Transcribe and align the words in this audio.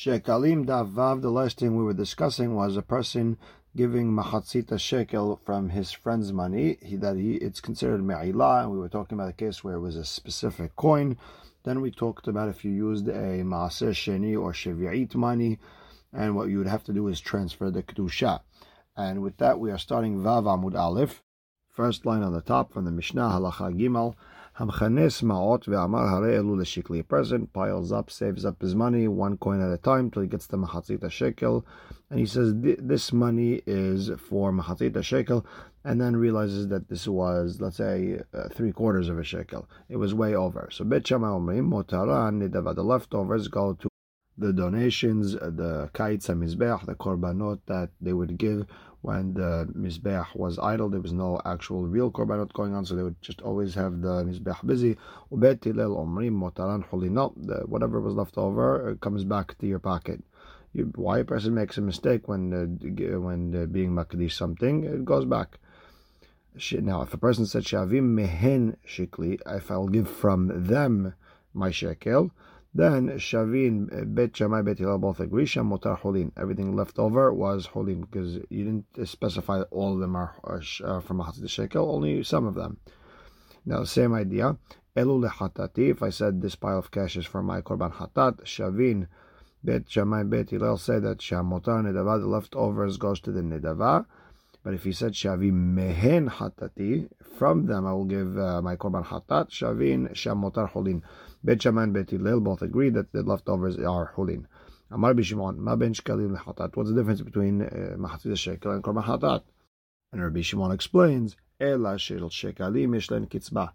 Shekalim 0.00 0.64
Davav, 0.64 1.20
the 1.20 1.30
last 1.30 1.58
thing 1.58 1.76
we 1.76 1.84
were 1.84 1.92
discussing 1.92 2.54
was 2.54 2.74
a 2.74 2.80
person 2.80 3.36
giving 3.76 4.10
machatzita 4.10 4.80
shekel 4.80 5.38
from 5.44 5.68
his 5.68 5.92
friend's 5.92 6.32
money. 6.32 6.78
He, 6.80 6.96
that 6.96 7.16
he 7.16 7.34
it's 7.34 7.60
considered 7.60 8.02
me'ilah, 8.02 8.62
and 8.62 8.70
we 8.70 8.78
were 8.78 8.88
talking 8.88 9.18
about 9.18 9.28
a 9.28 9.34
case 9.34 9.62
where 9.62 9.74
it 9.74 9.80
was 9.80 9.96
a 9.96 10.04
specific 10.06 10.74
coin. 10.74 11.18
Then 11.64 11.82
we 11.82 11.90
talked 11.90 12.28
about 12.28 12.48
if 12.48 12.64
you 12.64 12.70
used 12.70 13.08
a 13.08 13.44
maaser 13.44 13.90
sheni 13.90 14.40
or 14.40 14.54
shevi'it 14.54 15.14
money, 15.16 15.58
and 16.14 16.34
what 16.34 16.48
you 16.48 16.56
would 16.56 16.66
have 16.66 16.84
to 16.84 16.94
do 16.94 17.06
is 17.08 17.20
transfer 17.20 17.70
the 17.70 17.82
kedusha. 17.82 18.40
And 18.96 19.20
with 19.20 19.36
that, 19.36 19.60
we 19.60 19.70
are 19.70 19.76
starting 19.76 20.22
Vav 20.22 20.44
Amud 20.44 20.74
Aleph, 20.74 21.22
first 21.68 22.06
line 22.06 22.22
on 22.22 22.32
the 22.32 22.40
top 22.40 22.72
from 22.72 22.86
the 22.86 22.90
Mishnah 22.90 23.20
Halacha 23.20 23.78
Gimel. 23.78 24.14
Hamchanes 24.60 25.22
ma'ot 25.22 25.64
ve'amar 25.64 26.10
hare 26.10 26.38
elu 26.38 26.54
l'shikli. 26.58 27.00
A 27.00 27.02
person 27.02 27.46
piles 27.46 27.92
up, 27.92 28.10
saves 28.10 28.44
up 28.44 28.60
his 28.60 28.74
money 28.74 29.08
one 29.08 29.38
coin 29.38 29.62
at 29.62 29.72
a 29.72 29.78
time 29.78 30.10
till 30.10 30.20
he 30.20 30.28
gets 30.28 30.46
the 30.48 30.58
machatzita 30.58 31.10
shekel, 31.10 31.64
and 32.10 32.20
he 32.20 32.26
says 32.26 32.52
this 32.54 33.10
money 33.10 33.62
is 33.66 34.10
for 34.18 34.52
machatzita 34.52 35.02
shekel, 35.02 35.46
and 35.82 35.98
then 35.98 36.14
realizes 36.14 36.68
that 36.68 36.90
this 36.90 37.08
was, 37.08 37.58
let's 37.62 37.78
say, 37.78 38.20
uh, 38.34 38.50
three 38.50 38.70
quarters 38.70 39.08
of 39.08 39.18
a 39.18 39.24
shekel. 39.24 39.66
It 39.88 39.96
was 39.96 40.12
way 40.12 40.34
over. 40.34 40.68
So 40.70 40.84
Bet 40.84 41.04
omrim 41.04 41.70
motaran 41.70 42.46
nidava. 42.46 42.74
The 42.74 42.84
leftovers 42.84 43.48
go 43.48 43.72
to 43.72 43.89
the 44.40 44.52
donations, 44.52 45.32
the 45.32 45.90
kites 45.92 46.28
and 46.28 46.42
mizbeach, 46.42 46.86
the 46.86 46.94
korbanot 46.94 47.60
that 47.66 47.90
they 48.00 48.12
would 48.12 48.36
give 48.38 48.66
when 49.02 49.32
the 49.32 49.66
Mizbeach 49.74 50.34
was 50.34 50.58
idle, 50.58 50.90
there 50.90 51.00
was 51.00 51.12
no 51.12 51.40
actual 51.46 51.86
real 51.86 52.10
korbanot 52.10 52.52
going 52.52 52.74
on, 52.74 52.84
so 52.84 52.94
they 52.94 53.02
would 53.02 53.20
just 53.22 53.40
always 53.40 53.74
have 53.74 54.02
the 54.02 54.24
Mizbeach 54.24 54.66
busy. 54.66 54.98
Whatever 57.68 58.00
was 58.00 58.14
left 58.14 58.36
over 58.36 58.98
comes 59.00 59.24
back 59.24 59.56
to 59.58 59.66
your 59.66 59.78
pocket. 59.78 60.22
You, 60.72 60.92
why 60.94 61.20
a 61.20 61.24
person 61.24 61.54
makes 61.54 61.78
a 61.78 61.80
mistake 61.80 62.28
when 62.28 62.52
uh, 62.52 63.18
when 63.18 63.56
uh, 63.56 63.66
being 63.66 63.90
makdish 63.90 64.32
something, 64.32 64.84
it 64.84 65.04
goes 65.04 65.24
back. 65.24 65.58
Now, 66.72 67.02
if 67.02 67.14
a 67.14 67.18
person 67.18 67.46
said 67.46 67.64
shavim 67.64 68.14
mehen 68.14 68.76
shikli, 68.86 69.40
if 69.46 69.70
I'll 69.70 69.88
give 69.88 70.08
from 70.08 70.66
them 70.66 71.14
my 71.54 71.70
shekel, 71.70 72.30
then 72.72 73.08
Shavin, 73.18 74.14
Bet 74.14 74.36
Shammai, 74.36 74.62
Bet 74.62 74.78
Hillel 74.78 74.98
both 74.98 75.18
agree. 75.18 75.44
Motar 75.44 75.98
Holin. 75.98 76.30
Everything 76.36 76.76
left 76.76 76.98
over 76.98 77.32
was 77.32 77.66
Holin 77.66 78.02
because 78.02 78.36
you 78.48 78.64
didn't 78.64 79.08
specify 79.08 79.62
all 79.70 79.94
of 79.94 79.98
them 79.98 80.14
are 80.14 80.36
uh, 80.44 81.00
from 81.00 81.18
Mahatzit 81.18 81.50
Shekel, 81.50 81.90
only 81.90 82.22
some 82.22 82.46
of 82.46 82.54
them. 82.54 82.78
Now, 83.66 83.82
same 83.84 84.14
idea. 84.14 84.56
Elu 84.96 85.28
lehatati. 85.28 85.90
If 85.90 86.02
I 86.02 86.10
said 86.10 86.40
this 86.40 86.54
pile 86.54 86.78
of 86.78 86.90
cash 86.90 87.16
is 87.16 87.26
for 87.26 87.42
my 87.42 87.60
korban 87.60 87.92
hatat, 87.92 88.44
Shavin, 88.44 89.08
Bet 89.64 89.90
Shammai, 89.90 90.22
Bet 90.22 90.50
Hillel 90.50 90.78
say 90.78 91.00
that 91.00 91.20
Sham 91.20 91.50
Motar 91.50 91.82
Nedava, 91.82 92.20
the 92.20 92.26
leftovers 92.26 92.98
goes 92.98 93.20
to 93.20 93.32
the 93.32 93.40
Nedava. 93.40 94.06
But 94.62 94.74
if 94.74 94.84
he 94.84 94.92
said 94.92 95.12
Shavin 95.12 95.74
mehen 95.74 96.28
hatati, 96.28 97.08
from 97.36 97.66
them 97.66 97.86
I 97.86 97.92
will 97.92 98.04
give 98.04 98.38
uh, 98.38 98.62
my 98.62 98.76
korban 98.76 99.06
hatat. 99.06 99.50
Shavin 99.50 100.14
Sham 100.14 100.42
Motar 100.42 100.68
Holin. 100.68 101.02
Bet 101.42 101.62
Shammai 101.62 101.84
and 101.84 101.94
Bet 101.94 102.10
Hillel 102.10 102.40
both 102.40 102.60
agree 102.60 102.90
that 102.90 103.12
the 103.12 103.22
leftovers 103.22 103.78
are 103.78 104.12
hulin. 104.14 104.44
Amar 104.90 105.14
Bishimon, 105.14 105.56
ma 105.56 105.74
ben 105.76 105.94
shkalim 105.94 106.36
lechatat. 106.36 106.76
What's 106.76 106.90
the 106.90 106.96
difference 106.96 107.22
between 107.22 107.62
uh, 107.62 107.96
mahatzit 107.96 108.36
shekel 108.36 108.72
and 108.72 108.82
korban 108.82 109.04
hatat? 109.04 109.42
And 110.12 110.22
Rabbi 110.22 110.40
Shimon 110.40 110.72
explains, 110.72 111.36
Ela 111.60 111.98
shel 111.98 112.28
shekalim 112.28 112.88
yishlen 112.88 113.28
kitzba. 113.28 113.70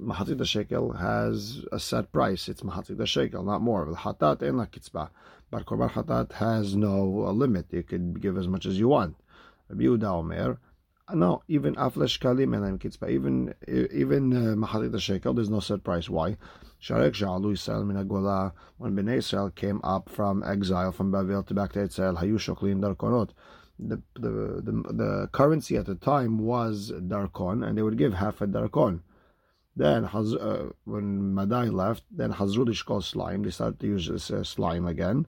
Mahatzit 0.00 0.46
shekel 0.46 0.92
has 0.92 1.64
a 1.70 1.80
set 1.80 2.12
price. 2.12 2.48
It's 2.48 2.62
mahatzit 2.62 3.04
shekel, 3.06 3.42
not 3.42 3.60
more. 3.60 3.86
Hatat 3.86 4.42
en 4.42 4.56
la 4.56 4.66
kitzba. 4.66 5.10
But 5.50 5.66
korban 5.66 5.90
hatat 5.90 6.32
has 6.32 6.76
no 6.76 7.04
limit. 7.04 7.66
You 7.72 7.82
could 7.82 8.22
give 8.22 8.38
as 8.38 8.48
much 8.48 8.64
as 8.64 8.78
you 8.78 8.88
want. 8.88 9.16
Rabbi 9.68 10.06
Omer, 10.06 10.58
no, 11.14 11.42
even 11.48 11.74
aflesh 11.76 12.18
kalim 12.18 12.54
and 12.56 12.80
kitzba, 12.80 13.10
even 13.10 13.54
even 13.68 14.62
uh, 14.62 14.98
shekel, 14.98 15.34
there's 15.34 15.50
no 15.50 15.60
set 15.60 15.84
price. 15.84 16.08
Why? 16.08 16.36
Sharek 16.82 17.12
shalu 17.12 17.52
Yisrael 17.52 17.86
min 17.86 18.52
When 18.78 18.96
Bnei 18.96 19.18
Israel 19.18 19.50
came 19.50 19.80
up 19.84 20.08
from 20.08 20.42
exile 20.42 20.92
from 20.92 21.10
Babel 21.10 21.42
to 21.44 21.54
back 21.54 21.72
to 21.72 21.82
Israel, 21.82 22.16
hayu 22.16 22.34
shoklim 22.34 22.80
darkonot. 22.80 23.30
The, 23.78 24.00
the, 24.14 24.28
the, 24.62 24.72
the 24.92 25.28
currency 25.32 25.76
at 25.76 25.86
the 25.86 25.94
time 25.94 26.38
was 26.38 26.92
darkon, 26.92 27.66
and 27.66 27.76
they 27.76 27.82
would 27.82 27.98
give 27.98 28.14
half 28.14 28.40
a 28.40 28.46
darkon. 28.46 29.00
Then, 29.74 30.04
uh, 30.04 30.70
when 30.84 31.34
Madai 31.34 31.68
left, 31.68 32.04
then 32.10 32.32
Hazrud 32.32 32.84
called 32.84 33.04
slime, 33.04 33.42
they 33.42 33.50
started 33.50 33.80
to 33.80 33.86
use 33.86 34.08
this, 34.08 34.30
uh, 34.30 34.44
slime 34.44 34.86
again. 34.86 35.26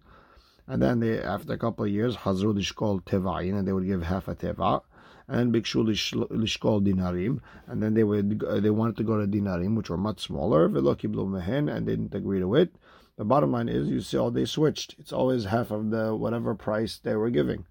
And 0.67 0.83
then 0.83 1.01
they, 1.01 1.21
after 1.21 1.53
a 1.53 1.59
couple 1.59 1.85
of 1.85 1.91
years, 1.91 2.17
Hazrud 2.17 2.75
called 2.75 3.05
tevain, 3.07 3.59
and 3.59 3.67
they 3.67 3.73
would 3.73 3.87
give 3.87 4.03
half 4.03 4.29
a 4.29 4.35
teva 4.35 4.83
and 5.29 5.53
Bikshu 5.53 5.85
Lishkol 5.85 6.87
Dinarim, 6.87 7.41
and 7.67 7.83
then 7.83 7.95
they 7.95 8.05
would 8.05 8.43
uh, 8.47 8.61
they 8.61 8.71
wanted 8.71 8.97
to 8.99 9.05
go 9.05 9.21
to 9.21 9.27
Dinarim, 9.27 9.77
which 9.77 9.91
were 9.91 9.97
much 9.97 10.21
smaller, 10.21 10.69
Veloki 10.69 11.09
Mehen, 11.09 11.69
and 11.69 11.87
didn't 11.87 12.15
agree 12.15 12.41
to 12.41 12.55
it. 12.55 12.75
The 13.17 13.25
bottom 13.25 13.53
line 13.53 13.69
is, 13.69 13.89
you 13.89 14.01
see, 14.01 14.19
all 14.19 14.31
they 14.31 14.45
switched. 14.45 14.97
It's 14.99 15.13
always 15.13 15.45
half 15.45 15.71
of 15.71 15.91
the 15.91 16.15
whatever 16.17 16.55
price 16.55 16.99
they 16.99 17.15
were 17.15 17.31
giving. 17.31 17.65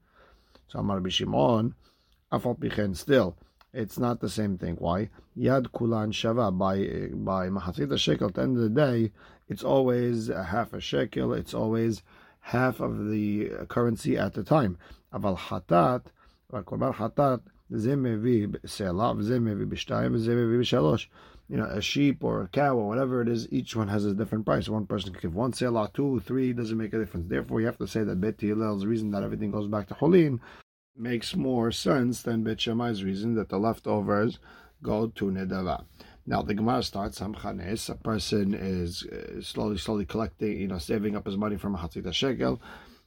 So 0.69 0.79
Amar 0.79 1.01
Bishimon, 1.01 1.73
Afal 2.31 2.57
Pichen, 2.57 2.95
still, 2.95 3.35
it's 3.73 3.99
not 3.99 4.21
the 4.21 4.29
same 4.29 4.57
thing. 4.57 4.75
Why? 4.75 5.09
Yad 5.37 5.71
Kulan 5.73 6.11
Shava, 6.11 6.57
by, 6.57 7.09
by 7.13 7.49
Mahatzit 7.49 7.97
shekel, 7.99 8.29
at 8.29 8.35
the 8.35 8.41
end 8.41 8.57
of 8.57 8.63
the 8.63 8.69
day, 8.69 9.11
it's 9.49 9.63
always 9.63 10.29
a 10.29 10.43
half 10.45 10.73
a 10.73 10.79
shekel, 10.79 11.33
it's 11.33 11.53
always 11.53 12.03
half 12.39 12.79
of 12.79 13.09
the 13.09 13.49
currency 13.67 14.17
at 14.17 14.33
the 14.33 14.43
time. 14.43 14.77
Aval 15.13 15.37
Hatat, 15.37 16.05
והקורבן 16.52 16.92
חטאת, 16.92 17.40
זה 17.70 17.96
מביא 17.96 18.46
סלע, 18.66 19.12
וזה 19.16 19.40
מביא 19.40 19.66
בשתיים, 19.66 20.14
וזה 20.14 20.34
מביא 20.34 20.58
בשלוש. 20.60 21.10
You 21.50 21.56
know, 21.56 21.64
a 21.64 21.80
sheep 21.80 22.22
or 22.22 22.42
a 22.42 22.48
cow 22.48 22.76
or 22.76 22.86
whatever 22.88 23.22
it 23.22 23.28
is, 23.28 23.50
each 23.50 23.74
one 23.74 23.88
has 23.88 24.04
a 24.04 24.12
different 24.12 24.44
price. 24.44 24.68
One 24.68 24.84
person 24.84 25.12
can 25.12 25.22
give 25.22 25.34
one 25.34 25.54
selah, 25.54 25.88
two, 25.94 26.20
three, 26.20 26.52
doesn't 26.52 26.76
make 26.76 26.92
a 26.92 26.98
difference. 26.98 27.26
Therefore, 27.26 27.60
you 27.60 27.66
have 27.66 27.78
to 27.78 27.86
say 27.86 28.04
that 28.04 28.20
Bet 28.20 28.38
Hillel's 28.38 28.84
reason 28.84 29.10
that 29.12 29.22
everything 29.22 29.50
goes 29.50 29.66
back 29.66 29.86
to 29.88 29.94
Cholin 29.94 30.40
makes 30.94 31.34
more 31.34 31.72
sense 31.72 32.20
than 32.20 32.44
Bet 32.44 32.60
Shammai's 32.60 33.02
reason 33.02 33.34
that 33.36 33.48
the 33.48 33.58
leftovers 33.58 34.38
go 34.82 35.06
to 35.06 35.24
Nedava. 35.26 35.84
Now 36.26 36.42
the 36.42 36.52
Gemara 36.52 36.82
starts 36.82 37.18
Hamchanes. 37.18 37.88
A 37.88 37.94
person 37.94 38.52
is 38.52 39.06
slowly, 39.40 39.78
slowly 39.78 40.04
collecting, 40.04 40.60
you 40.60 40.68
know, 40.68 40.76
saving 40.76 41.16
up 41.16 41.24
his 41.24 41.38
money 41.38 41.56
from 41.56 41.74
a 41.74 41.78
Hatzita 41.78 42.12
shekel. 42.12 42.60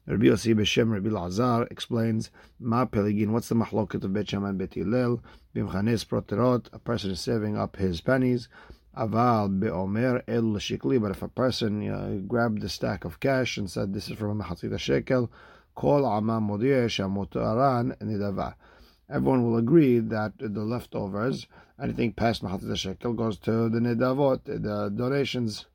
Rabbi 0.08 0.26
Yossi 0.26 0.54
B'Shem 0.54 0.92
Rabbi 0.92 1.08
Lazar 1.08 1.66
explains 1.68 2.30
Ma 2.60 2.84
Peligin. 2.86 3.30
What's 3.30 3.48
the 3.48 3.56
mahloket 3.56 4.04
of 4.04 4.12
Bet 4.12 4.30
Shammai 4.30 4.52
Bet 4.52 4.74
Hillel? 4.74 5.20
Bimchanes 5.52 6.06
proterot. 6.06 6.68
A 6.72 6.78
person 6.78 7.10
is 7.10 7.20
saving 7.20 7.56
up 7.56 7.74
his 7.74 8.00
pennies. 8.00 8.48
Aval 8.96 9.58
beomer 9.58 10.22
el 10.28 10.44
shikli. 10.60 11.02
But 11.02 11.10
if 11.10 11.22
a 11.22 11.28
person 11.28 11.80
know, 11.80 12.22
grabbed 12.24 12.62
the 12.62 12.68
stack 12.68 13.04
of 13.04 13.18
cash 13.18 13.56
and 13.56 13.68
said 13.68 13.92
this 13.92 14.08
is 14.08 14.16
from 14.16 14.40
Mahatzit 14.40 14.78
shekel, 14.78 15.28
kol 15.74 16.06
ama 16.06 16.40
modir 16.40 16.86
shamotaran 16.86 17.98
nidava. 17.98 18.54
Everyone 19.10 19.42
will 19.42 19.56
agree 19.56 19.98
that 19.98 20.34
the 20.38 20.62
leftovers, 20.62 21.48
anything 21.82 22.12
past 22.12 22.44
Mahatzit 22.44 22.76
shekel, 22.76 23.12
goes 23.12 23.38
to 23.40 23.68
the 23.68 23.80
nidavot, 23.80 24.44
the 24.44 24.88
donations. 24.94 25.66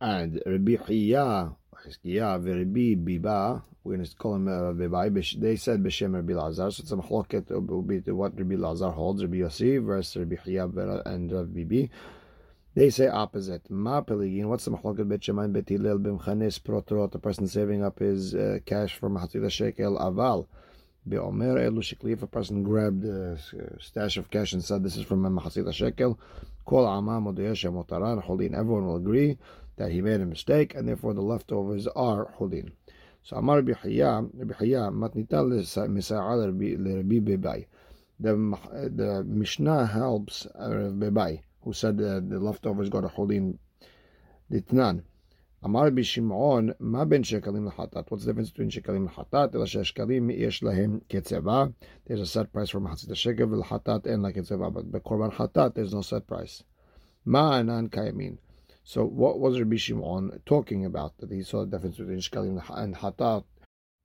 And 0.00 0.40
Rabbi 0.46 0.76
Hiya 0.86 1.54
Chizkiah 1.88 2.44
Rabbi 2.44 3.18
Biba, 3.18 3.62
we're 3.82 3.96
going 3.96 4.06
to 4.06 4.16
call 4.16 4.34
him 4.34 4.48
uh, 4.48 4.72
Bibai, 4.72 5.40
they 5.40 5.56
said 5.56 5.82
B'Shem 5.82 6.14
Rabbi 6.14 6.34
Lazar, 6.34 6.70
so 6.70 6.82
it's 6.82 6.92
a 6.92 6.96
machloket, 6.96 7.50
will 7.66 7.82
be 7.82 8.00
to 8.00 8.12
what 8.12 8.38
Rabbi 8.38 8.56
Lazar 8.56 8.90
holds, 8.90 9.22
Rabbi 9.22 9.36
Yossi 9.36 9.82
versus 9.82 10.16
Rabbi 10.16 10.36
Chiyah 10.36 11.06
and 11.06 11.32
Rabbi 11.32 11.64
Bibi. 11.64 11.90
They 12.74 12.90
say 12.90 13.08
opposite. 13.08 13.68
Ma 13.70 14.02
peligin. 14.02 14.44
What's 14.44 14.66
the 14.66 14.70
machloket 14.70 15.08
bet 15.08 15.20
shemayim 15.20 15.52
bet 15.52 15.68
hillel 15.68 15.98
b'mchanes 15.98 16.60
protrot? 16.60 17.14
A 17.14 17.18
person 17.18 17.48
saving 17.48 17.82
up 17.82 17.98
his 17.98 18.34
uh, 18.34 18.58
cash 18.66 18.94
from 18.94 19.16
mahatzila 19.16 19.50
shekel 19.50 19.98
aval. 19.98 20.46
Be'omer 21.08 21.56
elu 21.56 21.78
shekli. 21.78 22.12
If 22.12 22.22
a 22.22 22.28
person 22.28 22.62
grabbed 22.62 23.04
a 23.04 23.38
stash 23.80 24.16
of 24.16 24.30
cash 24.30 24.52
and 24.52 24.62
said 24.62 24.84
this 24.84 24.96
is 24.96 25.04
from 25.04 25.22
mahatzila 25.22 25.72
shekel, 25.72 26.20
kol 26.66 26.86
ama 26.86 27.20
modiyah 27.20 27.52
shemotaran 27.52 28.22
holin. 28.22 28.54
Everyone 28.54 28.86
will 28.86 28.96
agree 28.96 29.38
that 29.78 29.90
he 29.90 30.02
made 30.02 30.20
a 30.20 30.26
mistake, 30.26 30.74
and 30.74 30.86
therefore 30.86 31.14
the 31.14 31.22
leftovers 31.22 31.86
are 31.88 32.34
hulin. 32.38 32.70
So 33.22 33.36
Amar 33.36 33.62
Bihaya, 33.62 34.30
Bihaya, 34.36 34.92
matnita 34.92 35.42
misa'al 35.88 36.46
Rabbi 36.46 37.20
Bebai. 37.20 37.66
The 38.20 38.32
the 38.94 39.24
Mishnah 39.24 39.86
helps 39.86 40.46
uh, 40.46 40.70
Rabbi 40.70 41.06
Bebai, 41.06 41.42
who 41.62 41.72
said 41.72 41.98
that 41.98 42.28
the 42.28 42.38
leftovers 42.38 42.88
got 42.88 43.04
a 43.04 43.08
hulin. 43.08 43.58
Ditnan. 44.50 45.02
Amar 45.62 45.90
Bishimon, 45.90 46.72
ma 46.78 47.04
ben 47.04 47.22
shekalim 47.22 47.70
lahatat. 47.70 48.10
What's 48.10 48.24
the 48.24 48.30
difference 48.30 48.50
between 48.50 48.70
shekalim 48.70 49.10
lahatat? 49.10 49.54
Ela 49.54 49.66
shekalim 49.66 50.36
yesh 50.38 50.60
lahem 50.60 51.02
ketzeva. 51.06 51.74
There's 52.06 52.20
a 52.20 52.26
set 52.26 52.52
price 52.52 52.70
for 52.70 52.80
v'lahatat 52.80 54.06
and 54.06 54.22
la 54.22 54.30
ketzeva. 54.30 54.72
But 54.72 54.90
by 54.90 55.00
korban 55.00 55.32
hatat, 55.32 55.74
there's 55.74 55.92
no 55.92 56.02
set 56.02 56.26
price. 56.26 56.62
Ma 57.24 57.54
anan 57.54 57.88
kayamin. 57.88 58.38
So 58.88 59.04
what 59.04 59.38
was 59.38 59.60
Rabbi 59.60 59.76
Shimon 59.76 60.40
talking 60.46 60.86
about? 60.86 61.18
That 61.18 61.30
he 61.30 61.42
saw 61.42 61.60
the 61.60 61.72
difference 61.72 61.98
between 61.98 62.20
shkalim 62.20 62.62
and 62.70 62.96
hatat. 62.96 63.44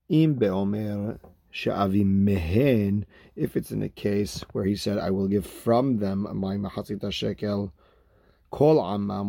Im 0.09 0.35
beomer 0.35 1.19
she'avi 1.49 2.03
mehen. 2.03 3.05
If 3.33 3.55
it's 3.55 3.71
in 3.71 3.81
a 3.81 3.87
case 3.87 4.43
where 4.51 4.65
he 4.65 4.75
said, 4.75 4.97
"I 4.97 5.09
will 5.09 5.29
give 5.29 5.45
from 5.45 5.99
them 5.99 6.27
my 6.35 6.57
mahatzita 6.57 7.13
shekel." 7.13 7.71
Kol 8.51 8.81
amma 8.81 9.21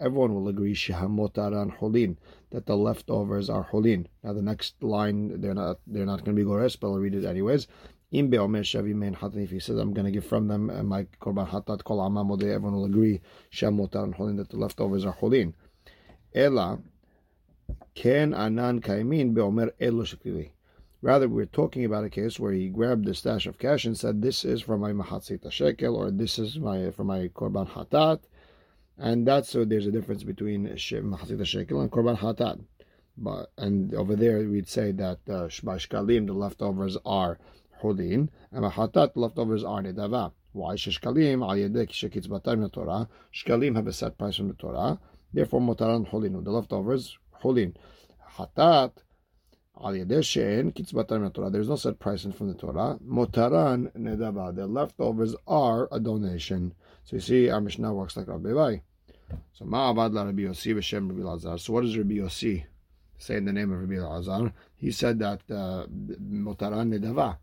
Everyone 0.00 0.34
will 0.34 0.48
agree 0.48 0.74
shehamotaran 0.74 1.70
holin 1.76 2.18
that 2.50 2.66
the 2.66 2.76
leftovers 2.76 3.48
are 3.48 3.62
holin. 3.62 4.08
Now 4.24 4.32
the 4.32 4.42
next 4.42 4.82
line 4.82 5.40
they're 5.40 5.54
not 5.54 5.78
they're 5.86 6.06
not 6.06 6.24
going 6.24 6.36
to 6.36 6.42
be 6.42 6.44
gores, 6.44 6.74
but 6.74 6.88
I'll 6.88 6.98
read 6.98 7.14
it 7.14 7.24
anyways. 7.24 7.68
Im 8.12 8.30
beomer 8.30 8.62
shavi 8.62 8.94
mein 8.94 9.14
hatat. 9.14 9.42
If 9.42 9.50
he 9.50 9.58
says 9.58 9.78
I'm 9.78 9.92
going 9.92 10.04
to 10.04 10.10
give 10.12 10.24
from 10.24 10.48
them 10.48 10.66
my 10.86 11.04
korban 11.20 11.48
hatat 11.48 11.82
kol 11.84 12.00
amma 12.00 12.22
everyone 12.34 12.74
will 12.74 12.84
agree 12.84 13.20
shehamotaran 13.50 14.14
holin 14.14 14.36
that 14.36 14.50
the 14.50 14.56
leftovers 14.56 15.04
are 15.04 15.12
holin. 15.12 15.54
Ela 16.34 16.78
ken 17.94 18.32
anan 18.34 18.80
kaimin 18.80 19.34
beomer 19.34 19.70
elo. 19.80 20.04
Rather, 21.00 21.28
we're 21.28 21.46
talking 21.46 21.84
about 21.84 22.04
a 22.04 22.10
case 22.10 22.38
where 22.38 22.52
he 22.52 22.68
grabbed 22.68 23.06
the 23.06 23.14
stash 23.14 23.46
of 23.46 23.58
cash 23.58 23.84
and 23.84 23.98
said, 23.98 24.22
"This 24.22 24.44
is 24.44 24.62
from 24.62 24.80
my 24.80 24.92
mahatzita 24.92 25.50
shekel," 25.50 25.96
or 25.96 26.12
"This 26.12 26.38
is 26.38 26.58
my 26.60 26.90
for 26.92 27.02
my 27.02 27.28
korban 27.28 27.68
hatat." 27.68 28.20
and 28.98 29.26
that's 29.26 29.50
so 29.50 29.64
there's 29.64 29.86
a 29.86 29.92
difference 29.92 30.22
between 30.22 30.66
Machatzit 30.68 31.46
Shekel 31.46 31.80
and 31.80 31.90
Korban 31.90 32.18
Hatat. 32.18 32.60
But 33.16 33.50
and 33.58 33.94
over 33.94 34.16
there 34.16 34.38
we'd 34.48 34.68
say 34.68 34.92
that 34.92 35.18
uh, 35.28 35.48
Shkalim 35.48 36.26
the 36.26 36.32
leftovers 36.32 36.96
are 37.04 37.38
Hulin 37.82 38.28
and 38.50 38.64
Mahatat 38.64 39.14
the 39.14 39.20
leftovers 39.20 39.64
are 39.64 39.82
Nedava. 39.82 40.32
Why 40.52 40.74
Shkalim 40.74 41.42
al 41.42 41.56
Yedek 41.56 41.90
Shekitzbatar 41.90 42.72
Torah? 42.72 43.08
Shkalim 43.34 43.76
have 43.76 43.86
a 43.86 43.92
set 43.92 44.16
price 44.16 44.36
from 44.36 44.48
the 44.48 44.54
Torah. 44.54 44.98
Therefore 45.32 45.60
Motaran 45.60 46.08
Hulin 46.08 46.44
the 46.44 46.50
leftovers 46.50 47.16
Hulin. 47.42 47.74
Hatat 48.36 48.92
al 49.82 49.92
Yedek 49.92 50.22
Shein 50.22 50.72
Kitzbatar 50.72 51.32
Torah. 51.34 51.50
There's 51.50 51.68
no 51.68 51.76
set 51.76 51.98
price 51.98 52.22
from 52.22 52.48
the 52.48 52.54
Torah. 52.54 52.98
Motaran 53.06 53.92
Nedava. 53.92 54.54
The 54.54 54.66
leftovers 54.66 55.34
are 55.46 55.88
a 55.90 55.98
donation. 55.98 56.74
So 57.04 57.16
you 57.16 57.20
see, 57.20 57.50
our 57.50 57.60
Mishnah 57.60 57.92
works 57.92 58.16
like 58.16 58.28
Rabbi 58.28 58.52
Bai. 58.52 58.82
So 59.54 59.64
Ma'avad 59.64 60.12
la 60.12 60.24
Rabbi 60.24 60.42
Yossi 60.42 60.74
b'Shem 60.74 61.08
Rabbi 61.08 61.22
Lazar. 61.22 61.58
So 61.58 61.72
what 61.72 61.82
does 61.82 61.96
Rabbi 61.96 62.14
Yossi 62.14 62.64
say 63.18 63.36
in 63.36 63.44
the 63.44 63.52
name 63.52 63.72
of 63.72 63.80
Rabbi 63.80 64.00
Lazar? 64.00 64.52
He 64.76 64.90
said 64.90 65.18
that 65.20 65.46
Motaran 65.48 66.92
uh, 66.92 66.98
Nedava. 66.98 67.36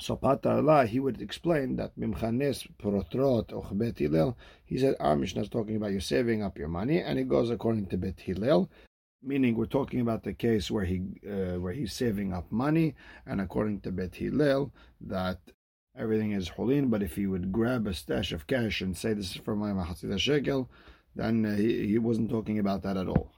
So 0.00 0.16
Patar 0.16 0.86
he 0.86 0.98
would 0.98 1.20
explain 1.20 1.76
that 1.76 1.98
Mimchanes 1.98 2.66
Protrot 2.78 3.52
or 3.52 3.66
Bet 3.72 3.98
Hillel, 3.98 4.36
he 4.64 4.78
said 4.78 4.96
our 4.98 5.14
Mishnah 5.14 5.42
is 5.42 5.50
talking 5.50 5.76
about 5.76 5.92
you 5.92 6.00
saving 6.00 6.42
up 6.42 6.56
your 6.56 6.68
money, 6.68 7.02
and 7.02 7.18
it 7.18 7.28
goes 7.28 7.50
according 7.50 7.86
to 7.88 7.98
Bet 7.98 8.18
Hillel, 8.18 8.70
meaning 9.22 9.54
we're 9.54 9.66
talking 9.66 10.00
about 10.00 10.22
the 10.22 10.32
case 10.32 10.70
where 10.70 10.86
he 10.86 11.02
uh, 11.28 11.60
where 11.60 11.74
he's 11.74 11.92
saving 11.92 12.32
up 12.32 12.50
money, 12.50 12.94
and 13.26 13.42
according 13.42 13.80
to 13.80 13.92
Bet 13.92 14.14
Hillel, 14.14 14.72
that 15.02 15.38
everything 15.94 16.32
is 16.32 16.48
holin. 16.48 16.88
But 16.88 17.02
if 17.02 17.16
he 17.16 17.26
would 17.26 17.52
grab 17.52 17.86
a 17.86 17.92
stash 17.92 18.32
of 18.32 18.46
cash 18.46 18.80
and 18.80 18.96
say 18.96 19.12
this 19.12 19.32
is 19.32 19.36
for 19.36 19.54
my 19.54 19.70
mahatzita 19.72 20.18
shekel, 20.18 20.70
then 21.14 21.44
uh, 21.44 21.56
he, 21.56 21.88
he 21.88 21.98
wasn't 21.98 22.30
talking 22.30 22.58
about 22.58 22.82
that 22.84 22.96
at 22.96 23.06
all. 23.06 23.32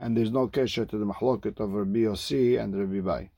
And 0.00 0.16
there's 0.16 0.32
no 0.32 0.48
kesher 0.48 0.88
to 0.88 0.96
the 0.96 1.04
mahloket 1.04 1.60
of 1.60 1.74
Rabbi 1.74 1.98
Yossi 2.08 2.58
and 2.58 2.74
Rabbi 2.74 3.00
Bai. 3.00 3.30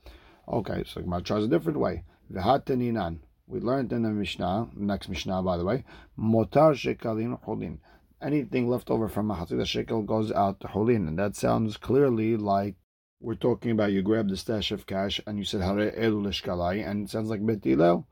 Okay, 0.46 0.84
so 0.87 1.00
Gemara 1.00 1.22
tries 1.22 1.44
a 1.44 1.49
different 1.49 1.81
way. 1.81 2.05
V'hataninan. 2.32 3.19
We 3.47 3.61
learned 3.61 3.93
in 3.93 4.03
the 4.03 4.11
Mishnah, 4.11 4.69
next 4.77 5.09
Mishnah 5.09 5.43
by 5.43 5.56
the 5.56 5.65
way, 5.65 5.85
motar 6.19 6.75
shekalim 6.75 7.43
holin. 7.43 7.81
Anything 8.23 8.69
left 8.69 8.91
over 8.91 9.09
from 9.09 9.29
mahatzita 9.29 9.67
shekel 9.67 10.03
goes 10.03 10.31
out 10.31 10.61
to 10.61 10.69
holin, 10.69 11.09
and 11.09 11.19
that 11.19 11.35
sounds 11.35 11.77
clearly 11.77 12.37
like 12.37 12.77
we're 13.21 13.35
talking 13.35 13.73
about 13.73 13.93
you 13.93 14.03
grab 14.03 14.29
the 14.29 14.37
stash 14.37 14.71
of 14.71 14.87
cash 14.87 15.21
and 15.27 15.38
you 15.38 15.44
said 15.44 15.61
hare 15.61 15.91
elu 15.93 16.87
and 16.87 17.05
it 17.05 17.11
sounds 17.11 17.29
like 17.29 17.43
betilel 17.43 18.05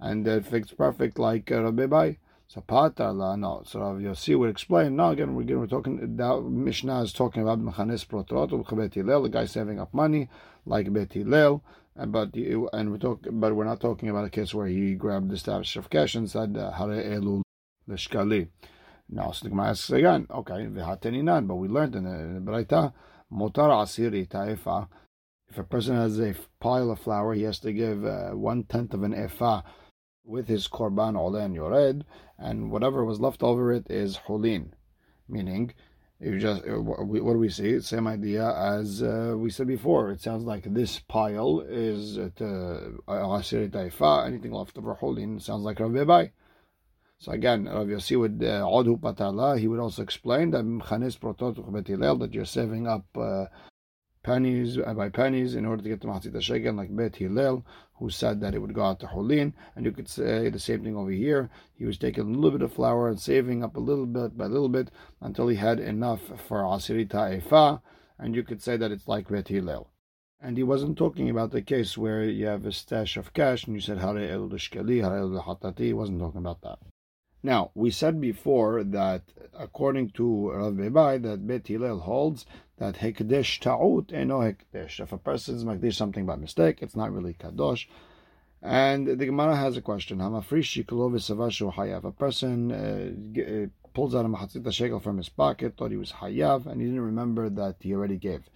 and 0.00 0.26
it 0.26 0.46
fits 0.46 0.72
perfect 0.72 1.18
like 1.18 1.50
uh, 1.52 1.62
Rabbi 1.62 1.86
Bai. 1.86 2.18
So 2.48 2.60
patala, 2.60 3.38
no. 3.38 3.62
So 3.64 3.80
Rav 3.80 3.96
Yossi 3.96 4.38
would 4.38 4.50
explain. 4.50 4.96
No, 4.96 5.10
again, 5.10 5.34
we're, 5.34 5.42
again, 5.42 5.60
we're 5.60 5.66
talking. 5.66 6.16
Now 6.16 6.40
Mishnah 6.40 7.02
is 7.02 7.12
talking 7.12 7.42
about 7.42 7.60
mechanis 7.60 8.06
protrot 8.06 8.50
ubchabet 8.50 8.92
the 8.92 9.28
guy 9.28 9.46
saving 9.46 9.80
up 9.80 9.94
money 9.94 10.28
like 10.66 10.92
bet 10.92 11.10
and 11.96 12.12
but 12.12 12.34
and 12.34 12.92
we 12.92 12.98
talk, 12.98 13.26
but 13.30 13.54
we're 13.54 13.64
not 13.64 13.80
talking 13.80 14.08
about 14.08 14.24
a 14.24 14.30
case 14.30 14.52
where 14.54 14.66
he 14.66 14.94
grabbed 14.94 15.30
the 15.30 15.38
stash 15.38 15.76
of 15.76 15.90
cash 15.90 16.14
and 16.14 16.30
said 16.30 16.56
hare 16.56 17.02
elu 17.18 17.42
leshkali. 17.88 18.48
Now, 19.08 19.32
so 19.32 19.44
the 19.44 19.50
Gemara 19.50 19.68
asks 19.68 19.90
again. 19.90 20.26
Okay, 20.30 20.66
v'hateninan, 20.66 21.46
but 21.46 21.56
we 21.56 21.68
learned 21.68 21.94
in 21.94 22.04
the, 22.04 22.40
Braita 22.40 22.92
motar 23.32 23.70
asiri 23.70 24.26
ta'ifa. 24.26 24.88
If 25.48 25.58
a 25.58 25.64
person 25.64 25.94
has 25.94 26.18
a 26.18 26.34
pile 26.58 26.90
of 26.90 27.00
flour, 27.00 27.34
he 27.34 27.42
has 27.42 27.58
to 27.60 27.72
give 27.72 28.04
uh, 28.04 28.30
one 28.30 28.64
tenth 28.64 28.94
of 28.94 29.02
an 29.02 29.12
efa 29.12 29.62
with 30.24 30.48
his 30.48 30.66
korban 30.68 31.16
olen 31.16 31.54
yored, 31.54 32.04
and 32.38 32.70
whatever 32.70 33.04
was 33.04 33.20
left 33.20 33.42
over 33.42 33.72
it 33.72 33.86
is 33.90 34.18
hulin, 34.26 34.70
meaning 35.28 35.74
you 36.20 36.38
just 36.38 36.62
uh, 36.66 36.80
what 36.80 37.32
do 37.32 37.38
we 37.38 37.48
see? 37.48 37.80
Same 37.80 38.06
idea 38.06 38.54
as 38.56 39.02
uh, 39.02 39.34
we 39.36 39.50
said 39.50 39.66
before. 39.66 40.10
It 40.10 40.20
sounds 40.20 40.44
like 40.44 40.64
this 40.64 41.00
pile 41.00 41.60
is 41.60 42.18
asir 43.34 43.68
taifa. 43.68 44.26
Anything 44.26 44.52
left 44.52 44.78
over 44.78 44.94
hulin 44.94 45.40
sounds 45.40 45.64
like 45.64 45.80
Rav 45.80 46.06
Bai. 46.06 46.32
So 47.18 47.32
again, 47.32 47.66
Rav 47.66 47.86
Yossi 47.86 48.18
would 48.18 48.42
uh, 48.42 48.66
patala. 48.98 49.58
He 49.58 49.68
would 49.68 49.80
also 49.80 50.02
explain 50.02 50.50
that 50.50 50.64
that 52.20 52.34
you're 52.34 52.44
saving 52.44 52.86
up. 52.86 53.06
Uh, 53.16 53.46
pennies 54.24 54.78
uh, 54.78 54.92
by 54.94 55.08
pennies 55.08 55.54
in 55.54 55.64
order 55.64 55.82
to 55.82 55.88
get 55.88 56.00
the 56.00 56.08
Mahatzit 56.08 56.42
Shekel, 56.42 56.74
like 56.74 56.94
Bet 56.96 57.14
Hillel, 57.14 57.64
who 57.94 58.10
said 58.10 58.40
that 58.40 58.54
it 58.54 58.58
would 58.58 58.74
go 58.74 58.82
out 58.82 58.98
to 59.00 59.06
Holin. 59.06 59.54
And 59.76 59.84
you 59.84 59.92
could 59.92 60.08
say 60.08 60.48
the 60.48 60.58
same 60.58 60.82
thing 60.82 60.96
over 60.96 61.12
here. 61.12 61.50
He 61.74 61.84
was 61.84 61.98
taking 61.98 62.24
a 62.24 62.26
little 62.26 62.58
bit 62.58 62.62
of 62.62 62.72
flour 62.72 63.08
and 63.08 63.20
saving 63.20 63.62
up 63.62 63.76
a 63.76 63.80
little 63.80 64.06
bit 64.06 64.36
by 64.36 64.46
little 64.46 64.68
bit 64.68 64.90
until 65.20 65.46
he 65.46 65.56
had 65.56 65.78
enough 65.78 66.22
for 66.48 66.62
Asirita 66.62 67.40
Efa. 67.40 67.80
And 68.18 68.34
you 68.34 68.42
could 68.42 68.60
say 68.60 68.76
that 68.76 68.90
it's 68.90 69.06
like 69.06 69.28
Bet 69.28 69.48
Hillel. 69.48 69.90
And 70.40 70.56
he 70.56 70.62
wasn't 70.62 70.98
talking 70.98 71.30
about 71.30 71.52
the 71.52 71.62
case 71.62 71.96
where 71.96 72.24
you 72.24 72.46
have 72.46 72.66
a 72.66 72.72
stash 72.72 73.16
of 73.16 73.32
cash 73.32 73.64
and 73.64 73.74
you 73.74 73.80
said 73.80 73.98
Hare 73.98 74.30
El 74.30 74.48
Shkeli, 74.48 75.02
Hare 75.02 75.18
El 75.18 75.42
Hatati. 75.42 75.86
He 75.86 75.92
wasn't 75.92 76.20
talking 76.20 76.40
about 76.40 76.60
that. 76.62 76.78
Now, 77.42 77.72
we 77.74 77.90
said 77.90 78.22
before 78.22 78.82
that 78.84 79.22
according 79.52 80.10
to 80.12 80.50
Rav 80.50 80.72
Bebai, 80.72 81.22
that 81.22 81.46
Bet 81.46 81.66
Hillel 81.66 82.00
holds 82.00 82.46
that 82.78 82.96
Hekdesh 82.96 83.60
Ta'ut 83.60 84.12
eno 84.12 84.40
Hekdesh. 84.40 85.00
If 85.00 85.12
a 85.12 85.18
person 85.18 85.56
is 85.56 85.64
Makdish 85.64 85.94
something 85.94 86.26
by 86.26 86.36
mistake, 86.36 86.82
it's 86.82 86.96
not 86.96 87.12
really 87.12 87.34
Kadosh. 87.34 87.86
And 88.64 89.06
the 89.06 89.26
Gemara 89.26 89.56
has 89.56 89.76
a 89.76 89.82
question. 89.82 90.20
If 90.20 90.34
a 92.04 92.12
person 92.12 92.72
uh, 92.72 93.10
uh, 93.40 93.66
pulls 93.92 94.14
out 94.14 94.24
a 94.24 94.28
mahatzita 94.28 94.72
shekel 94.72 95.00
from 95.00 95.18
his 95.18 95.28
pocket, 95.28 95.76
thought 95.76 95.90
he 95.90 95.98
was 95.98 96.12
hayav, 96.12 96.64
and 96.66 96.80
he 96.80 96.86
didn't 96.86 97.02
remember 97.02 97.50
that 97.50 97.76
he 97.80 97.94
already 97.94 98.16
gave. 98.16 98.48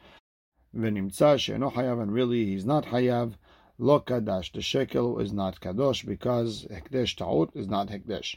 And 0.73 2.13
really 2.13 2.47
he's 2.47 2.65
not 2.65 2.87
hayav. 2.87 3.35
Lo 3.77 4.01
kadash. 4.01 4.51
The 4.53 4.63
shekel 4.63 5.21
is 5.21 5.33
not 5.33 5.61
kadosh 5.61 6.07
because 6.07 6.67
hekdesh 6.71 7.17
ta'ut 7.17 7.51
is 7.55 7.69
not 7.69 7.89
hekdesh. 7.89 8.37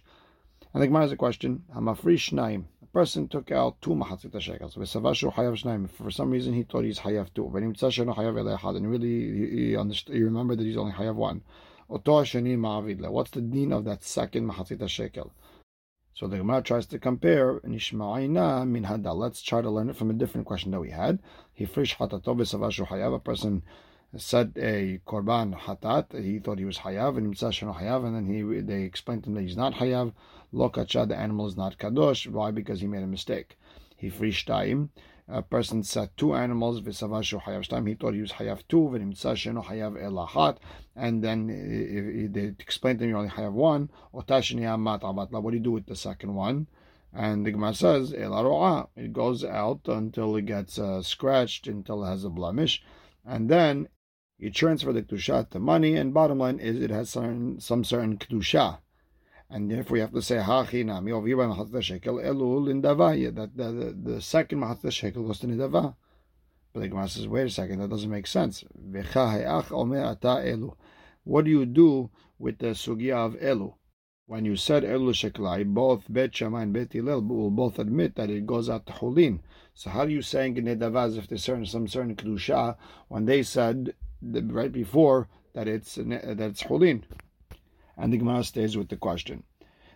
And 0.73 0.83
the 0.83 0.87
Gemara 0.87 1.03
has 1.03 1.11
a 1.13 1.17
question. 1.17 1.63
Hamafri 1.73 2.17
shnaim. 2.17 2.65
Person 2.93 3.29
took 3.29 3.51
out 3.51 3.81
two 3.81 3.91
mahatzit 3.91 4.37
shekels. 4.41 4.75
V'savashu 4.75 5.33
hayav 5.33 5.55
shnaim. 5.61 5.89
For 5.89 6.11
some 6.11 6.29
reason 6.29 6.53
he 6.53 6.63
thought 6.63 6.83
he's 6.83 6.99
hayav 6.99 7.33
two. 7.33 7.45
V'nim 7.45 7.73
tzashe 7.73 8.05
no 8.05 8.13
hayav 8.13 8.33
elechad. 8.33 8.75
And 8.75 8.91
really 8.91 9.07
he, 9.07 9.75
he, 9.77 10.23
remembered 10.23 10.59
that 10.59 10.65
he's 10.65 10.75
only 10.75 10.91
hayav 10.91 11.15
one. 11.15 11.41
Oto 11.89 12.21
sheni 12.23 12.57
ma'avid 12.57 13.09
What's 13.09 13.31
the 13.31 13.39
din 13.39 13.71
of 13.71 13.85
that 13.85 14.03
second 14.03 14.51
mahatzit 14.51 14.85
shekel? 14.89 15.31
So 16.13 16.27
the 16.27 16.37
Gemara 16.37 16.61
tries 16.63 16.85
to 16.87 16.99
compare 16.99 17.61
Nishma'ina 17.61 18.67
min 18.67 18.83
hadal. 18.83 19.15
Let's 19.15 19.41
try 19.41 19.61
to 19.61 19.69
learn 19.69 19.89
it 19.89 19.95
from 19.95 20.09
a 20.09 20.13
different 20.13 20.45
question 20.45 20.71
that 20.71 20.81
we 20.81 20.89
had. 20.89 21.19
He 21.53 21.63
frish 21.63 21.95
hatatov 21.95 22.41
v'savashu 22.41 22.87
hayav. 22.87 23.15
A 23.15 23.19
person 23.19 23.63
said 24.17 24.51
a 24.57 24.99
korban 25.07 25.57
hatat. 25.57 26.21
He 26.21 26.39
thought 26.39 26.59
he 26.59 26.65
was 26.65 26.79
hayav, 26.79 27.17
and 27.17 27.27
no 27.27 27.73
hayav, 27.73 28.05
and 28.05 28.15
then 28.15 28.25
he 28.25 28.61
they 28.61 28.83
explained 28.83 29.23
to 29.23 29.29
him 29.29 29.35
that 29.35 29.41
he's 29.41 29.55
not 29.55 29.75
hayav. 29.75 30.13
Lokacha, 30.53 31.07
the 31.07 31.15
animal 31.15 31.47
is 31.47 31.55
not 31.55 31.77
kadosh. 31.77 32.27
Why? 32.27 32.51
Because 32.51 32.81
he 32.81 32.87
made 32.87 33.03
a 33.03 33.07
mistake. 33.07 33.57
He 33.95 34.09
freeshtayim. 34.09 34.89
A 35.29 35.41
person 35.41 35.81
said 35.83 36.09
two 36.17 36.35
animals, 36.35 36.81
v'savashu 36.81 37.41
hayav 37.41 37.65
shtaim. 37.65 37.87
He 37.87 37.95
thought 37.95 38.13
he 38.13 38.21
was 38.21 38.33
hayav 38.33 38.63
two, 38.67 38.89
v'nimtza 38.91 39.53
no 39.53 39.61
hayav 39.61 39.93
elahat. 40.01 40.57
And 40.95 41.23
then 41.23 41.47
they 42.33 42.53
explained 42.59 42.99
to 42.99 43.05
him 43.05 43.11
you 43.11 43.17
only 43.17 43.29
hayav 43.29 43.53
one. 43.53 43.89
Otashni 44.13 44.63
amat 44.63 45.03
abatla. 45.03 45.41
What 45.41 45.51
do 45.51 45.57
you 45.57 45.63
do 45.63 45.71
with 45.71 45.85
the 45.85 45.95
second 45.95 46.35
one? 46.35 46.67
And 47.13 47.45
the 47.45 47.51
Gemara 47.51 47.73
says, 47.73 48.13
It 48.13 49.13
goes 49.13 49.45
out 49.45 49.81
until 49.85 50.35
it 50.35 50.45
gets 50.45 50.79
uh, 50.79 51.01
scratched, 51.01 51.67
until 51.67 52.03
it 52.03 52.07
has 52.07 52.23
a 52.23 52.29
blemish. 52.29 52.83
And 53.25 53.49
then 53.49 53.87
you 54.41 54.49
transfer 54.49 54.91
the 54.91 55.03
kedusha 55.03 55.47
to 55.51 55.59
money, 55.59 55.95
and 55.95 56.15
bottom 56.15 56.39
line 56.39 56.57
is 56.57 56.81
it 56.81 56.89
has 56.89 57.11
some, 57.11 57.59
some 57.59 57.83
certain 57.83 58.17
kedusha. 58.17 58.79
And 59.51 59.69
therefore 59.69 59.97
you 59.97 60.01
have 60.01 60.13
to 60.13 60.21
say 60.23 60.37
hachi 60.37 60.83
nami 60.83 61.11
over 61.11 61.27
here 61.27 61.37
by 61.37 61.43
machatzit 61.43 61.83
shekel 61.83 62.15
elul 62.15 62.67
in 62.71 62.81
davaya. 62.81 63.35
That 63.35 63.55
the, 63.55 63.71
the, 63.71 64.13
the 64.13 64.21
second 64.21 64.61
machatzit 64.61 64.93
shekel 64.93 65.27
goes 65.27 65.37
to 65.39 65.47
nidava. 65.47 65.93
But 66.73 66.79
the 66.79 66.87
Gemara 66.87 67.07
says, 67.07 67.27
wait 67.27 67.45
a 67.45 67.49
second, 67.51 67.81
that 67.81 67.91
doesn't 67.91 68.09
make 68.09 68.25
sense. 68.25 68.63
What 71.23 71.45
do 71.45 71.51
you 71.51 71.65
do 71.67 72.09
with 72.39 72.57
the 72.57 72.67
sugya 72.67 73.13
of 73.13 73.33
elu? 73.35 73.75
When 74.25 74.45
you 74.45 74.55
said 74.55 74.83
elu 74.83 75.11
sheklai, 75.11 75.71
both 75.71 76.05
Bet 76.09 76.35
Shammai 76.35 76.63
and 76.63 76.73
Bet 76.73 76.93
Hillel 76.93 77.21
will 77.21 77.51
both 77.51 77.77
admit 77.77 78.15
that 78.15 78.31
it 78.31 78.47
goes 78.47 78.71
out 78.71 78.87
to 78.87 78.93
Hulin. 78.93 79.41
So 79.75 79.91
how 79.91 79.99
are 79.99 80.09
you 80.09 80.23
saying 80.23 80.57
in 80.57 80.67
if 80.67 80.79
there's 80.79 81.43
certain 81.43 81.67
some 81.67 81.87
certain 81.87 82.15
kedusha 82.15 82.75
when 83.07 83.25
they 83.25 83.43
said 83.43 83.93
the, 84.21 84.41
right 84.41 84.71
before 84.71 85.27
that 85.53 85.67
it's 85.67 85.95
that 85.95 86.39
it's 86.39 86.63
Hulin? 86.63 87.03
And 87.97 88.11
the 88.11 88.17
Gemara 88.17 88.43
stays 88.43 88.77
with 88.77 88.89
the 88.89 88.97
question. 88.97 89.43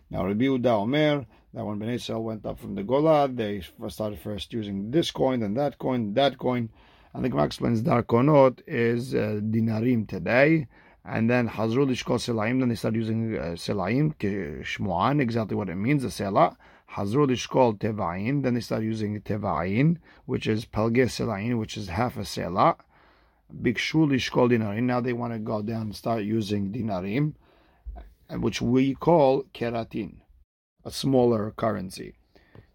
Now 0.09 0.25
Rabbi 0.25 0.45
Uda 0.45 0.81
Omer 0.81 1.25
that 1.53 1.65
when 1.65 1.79
Bnei 1.79 2.21
went 2.21 2.45
up 2.45 2.59
from 2.59 2.75
the 2.75 2.83
Gola, 2.83 3.29
they 3.29 3.63
started 3.87 4.19
first 4.19 4.51
using 4.51 4.91
this 4.91 5.09
coin, 5.09 5.39
then 5.39 5.53
that 5.53 5.77
coin, 5.77 6.13
that 6.13 6.37
coin. 6.37 6.69
And 7.13 7.23
the 7.23 7.29
Gemara 7.29 7.45
explains 7.45 7.81
Darkonot 7.81 8.59
is 8.67 9.15
uh, 9.15 9.39
dinarim 9.41 10.05
today. 10.05 10.67
And 11.05 11.29
then 11.29 11.47
Hazrul 11.47 11.91
Ishkol 11.91 12.19
Selaim, 12.19 12.59
then 12.59 12.69
they 12.69 12.75
start 12.75 12.95
using 12.95 13.37
uh, 13.37 13.41
Selaim, 13.55 14.15
Shmuan, 14.15 15.21
exactly 15.21 15.55
what 15.55 15.69
it 15.69 15.75
means, 15.75 16.03
the 16.03 16.11
Selah. 16.11 16.57
Hazrul 16.91 17.29
Ishkol 17.29 17.79
Tevain, 17.79 18.43
then 18.43 18.55
they 18.55 18.59
start 18.59 18.83
using 18.83 19.21
Tevain, 19.21 19.97
which 20.25 20.47
is 20.47 20.65
Pelge 20.65 21.07
Selaim, 21.07 21.57
which 21.57 21.77
is 21.77 21.87
half 21.87 22.17
a 22.17 22.25
Selah. 22.25 22.75
Bikshul 23.53 24.11
Ishkol 24.13 24.49
Dinarim, 24.49 24.83
now 24.83 24.99
they 24.99 25.13
want 25.13 25.33
to 25.33 25.39
go 25.39 25.61
down 25.61 25.83
and 25.83 25.95
start 25.95 26.23
using 26.23 26.71
Dinarim, 26.71 27.33
which 28.39 28.61
we 28.61 28.95
call 28.95 29.43
Keratin 29.53 30.17
a 30.83 30.91
smaller 30.91 31.51
currency. 31.51 32.13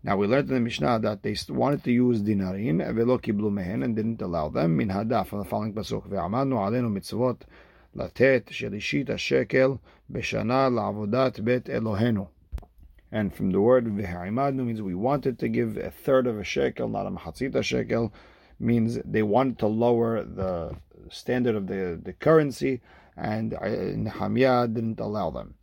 Now 0.02 0.16
we 0.16 0.26
learned 0.26 0.48
in 0.48 0.54
the 0.54 0.60
Mishnah 0.60 1.00
that 1.00 1.22
they 1.22 1.36
wanted 1.48 1.84
to 1.84 1.92
use 1.92 2.22
Dinarim, 2.22 2.78
velo 2.94 3.18
kiblu 3.18 3.52
mehen, 3.52 3.82
and 3.82 3.94
didn't 3.94 4.22
allow 4.22 4.48
them. 4.48 4.76
Min 4.76 4.88
hadaf, 4.88 5.26
from 5.26 5.40
the 5.40 5.44
following 5.44 5.74
pasuk, 5.74 6.08
ve'amanu 6.08 6.54
alenu 6.54 6.90
mitzvot 6.90 7.42
latet 7.94 8.46
shelishit 8.46 9.16
shekel 9.18 9.80
beshana 10.10 10.70
la'avodat 10.70 11.44
bet 11.44 11.64
Elohenu. 11.64 12.28
And 13.12 13.34
from 13.34 13.50
the 13.50 13.60
word 13.60 13.86
ve'ha'imadu 13.86 14.64
means 14.64 14.80
we 14.80 14.94
wanted 14.94 15.38
to 15.40 15.48
give 15.48 15.76
a 15.76 15.90
third 15.90 16.26
of 16.26 16.38
a 16.38 16.44
shekel, 16.44 16.88
not 16.88 17.06
a 17.06 17.10
mahatzita 17.10 17.62
shekel, 17.62 18.12
means 18.60 18.98
they 19.04 19.22
wanted 19.22 19.58
to 19.58 19.66
lower 19.66 20.22
the 20.22 20.76
standard 21.08 21.56
of 21.56 21.66
the, 21.66 22.00
the 22.02 22.12
currency, 22.12 22.80
and 23.16 23.50
Nehemiah 23.52 24.68
didn't 24.68 25.00
allow 25.00 25.30
them. 25.30 25.54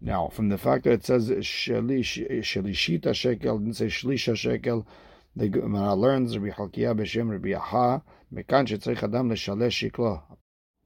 Now, 0.00 0.28
from 0.28 0.48
the 0.48 0.58
fact 0.58 0.84
that 0.84 0.92
it 0.92 1.04
says 1.04 1.30
Shalishita 1.30 3.14
shekel, 3.14 3.58
didn't 3.58 3.76
say 3.76 3.86
Shlisha 3.86 4.36
shekel, 4.36 4.86
the 5.34 5.48
Gemara 5.48 5.94
learns 5.94 6.36
Rabbi 6.36 6.54
Halkiah 6.54 6.94
b'Shem 6.94 7.30
Rabbi 7.30 7.52
Aha, 7.54 8.02
Mekan 8.34 8.66
shetzrich 8.66 9.02
adam 9.02 9.30
l'shalesh 9.30 9.90
shiklo. 9.90 10.22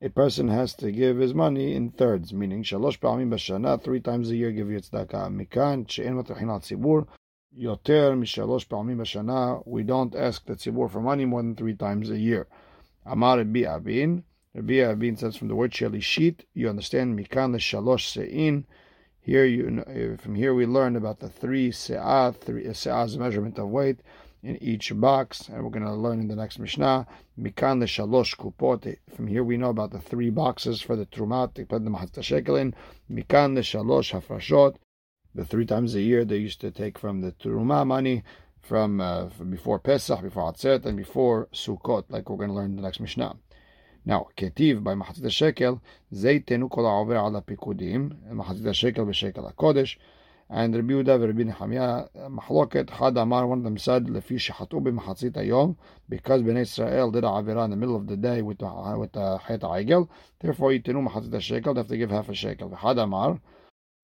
A 0.02 0.08
person 0.10 0.48
has 0.48 0.74
to 0.74 0.92
give 0.92 1.16
his 1.16 1.32
money 1.32 1.74
in 1.74 1.90
thirds, 1.90 2.32
meaning 2.32 2.62
shalosh 2.62 2.98
pa'amim 2.98 3.30
b'shana, 3.30 3.82
three 3.82 4.00
times 4.00 4.30
a 4.30 4.36
year 4.36 4.52
give 4.52 4.70
you 4.70 4.78
tzedakah. 4.78 5.30
Mekan 5.34 5.88
she'en 5.88 6.14
matrachin 6.14 6.50
al 6.50 6.60
tzibur, 6.60 7.06
yoter 7.58 8.16
mishalosh 8.16 8.66
pa'amim 8.66 8.96
b'shana, 8.96 9.62
we 9.66 9.82
don't 9.82 10.14
ask 10.14 10.44
the 10.46 10.54
tzibur 10.54 10.90
for 10.90 11.00
money 11.00 11.24
more 11.24 11.42
than 11.42 11.54
three 11.54 11.74
times 11.74 12.10
a 12.10 12.18
year. 12.18 12.46
Amar 13.04 13.38
Rabbi 13.38 13.60
Abin, 13.60 14.22
Rabbi 14.54 14.74
Abin 14.74 15.18
says 15.18 15.36
from 15.36 15.48
the 15.48 15.54
word 15.54 15.72
shalishit, 15.72 16.40
you 16.54 16.68
understand 16.68 17.18
Mikan 17.18 17.54
l'shalosh 17.54 18.12
se'in, 18.12 18.66
here, 19.26 19.44
you 19.44 19.82
uh, 19.84 20.22
from 20.22 20.36
here 20.36 20.54
we 20.54 20.66
learn 20.66 20.94
about 20.94 21.18
the 21.18 21.28
three 21.28 21.72
se'ah, 21.72 22.32
three 22.32 22.62
se'ah's 22.66 23.18
measurement 23.18 23.58
of 23.58 23.68
weight 23.68 23.98
in 24.44 24.56
each 24.62 24.92
box, 24.94 25.48
and 25.48 25.64
we're 25.64 25.70
going 25.70 25.84
to 25.84 25.92
learn 25.92 26.20
in 26.20 26.28
the 26.28 26.36
next 26.36 26.60
Mishnah. 26.60 27.08
Mikan 27.36 27.82
shalosh 27.82 28.36
kupot. 28.36 28.96
From 29.16 29.26
here 29.26 29.42
we 29.42 29.56
know 29.56 29.70
about 29.70 29.90
the 29.90 29.98
three 29.98 30.30
boxes 30.30 30.80
for 30.80 30.94
the 30.94 31.06
trumat 31.06 31.54
the 31.54 31.64
mahatzah 31.64 32.22
shekel 32.22 32.54
in. 32.54 32.72
Mikan 33.10 33.56
the 33.56 33.62
shalosh 33.62 34.12
hafrashot. 34.12 34.76
The 35.36 35.44
three 35.44 35.66
times 35.66 35.94
a 35.94 36.00
year, 36.00 36.24
they 36.24 36.38
used 36.38 36.62
to 36.62 36.70
take 36.70 36.98
from 36.98 37.20
the 37.20 37.30
Turuma 37.30 37.86
money 37.86 38.24
from, 38.62 39.02
uh, 39.02 39.28
from 39.28 39.50
before 39.50 39.78
Pesach, 39.78 40.22
before 40.22 40.50
Atzeret, 40.50 40.86
and 40.86 40.96
before 40.96 41.48
Sukkot, 41.52 42.04
like 42.08 42.30
we're 42.30 42.38
going 42.38 42.48
to 42.48 42.54
learn 42.54 42.70
in 42.70 42.76
the 42.76 42.80
next 42.80 43.00
Mishnah. 43.00 43.36
Now, 44.06 44.28
Ketiv 44.34 44.82
by 44.82 44.94
Mahatit 44.94 45.30
shekel, 45.30 45.82
Zeytenu 46.10 46.70
kol 46.70 46.86
Over 46.86 47.16
ala 47.16 47.42
pikudim, 47.42 48.16
Mahatit 48.32 48.74
shekel 48.74 49.04
b'Shekel 49.04 49.52
HaKodesh, 49.52 49.96
and 50.48 50.74
Rabbi 50.74 50.94
Yehuda 50.94 51.16
and 51.16 51.24
Rabbi 51.24 51.42
Nehemiah, 51.42 52.04
uh, 52.18 52.28
Mahloket, 52.30 52.88
Had 52.88 53.18
Amar, 53.18 53.46
one 53.46 53.58
of 53.58 53.64
them 53.64 53.76
said, 53.76 54.06
Lefi 54.06 54.38
shehatu 54.38 54.82
b'mahatzit 54.82 55.32
hayom, 55.32 55.76
because 56.08 56.40
Bnei 56.40 56.62
Israel 56.62 57.10
did 57.10 57.24
a 57.24 57.26
avera 57.26 57.66
in 57.66 57.72
the 57.72 57.76
middle 57.76 57.96
of 57.96 58.06
the 58.06 58.16
day 58.16 58.40
with 58.40 58.56
the, 58.56 58.96
with 58.98 59.12
the 59.12 60.08
therefore 60.40 60.70
Yitenu 60.70 61.06
Mahatit 61.06 61.38
shekel. 61.42 61.74
they 61.74 61.80
have 61.80 61.88
to 61.88 61.98
give 61.98 62.08
half 62.08 62.30
a 62.30 62.34
shekel. 62.34 62.74
Had 62.74 62.96
Amar, 62.96 63.38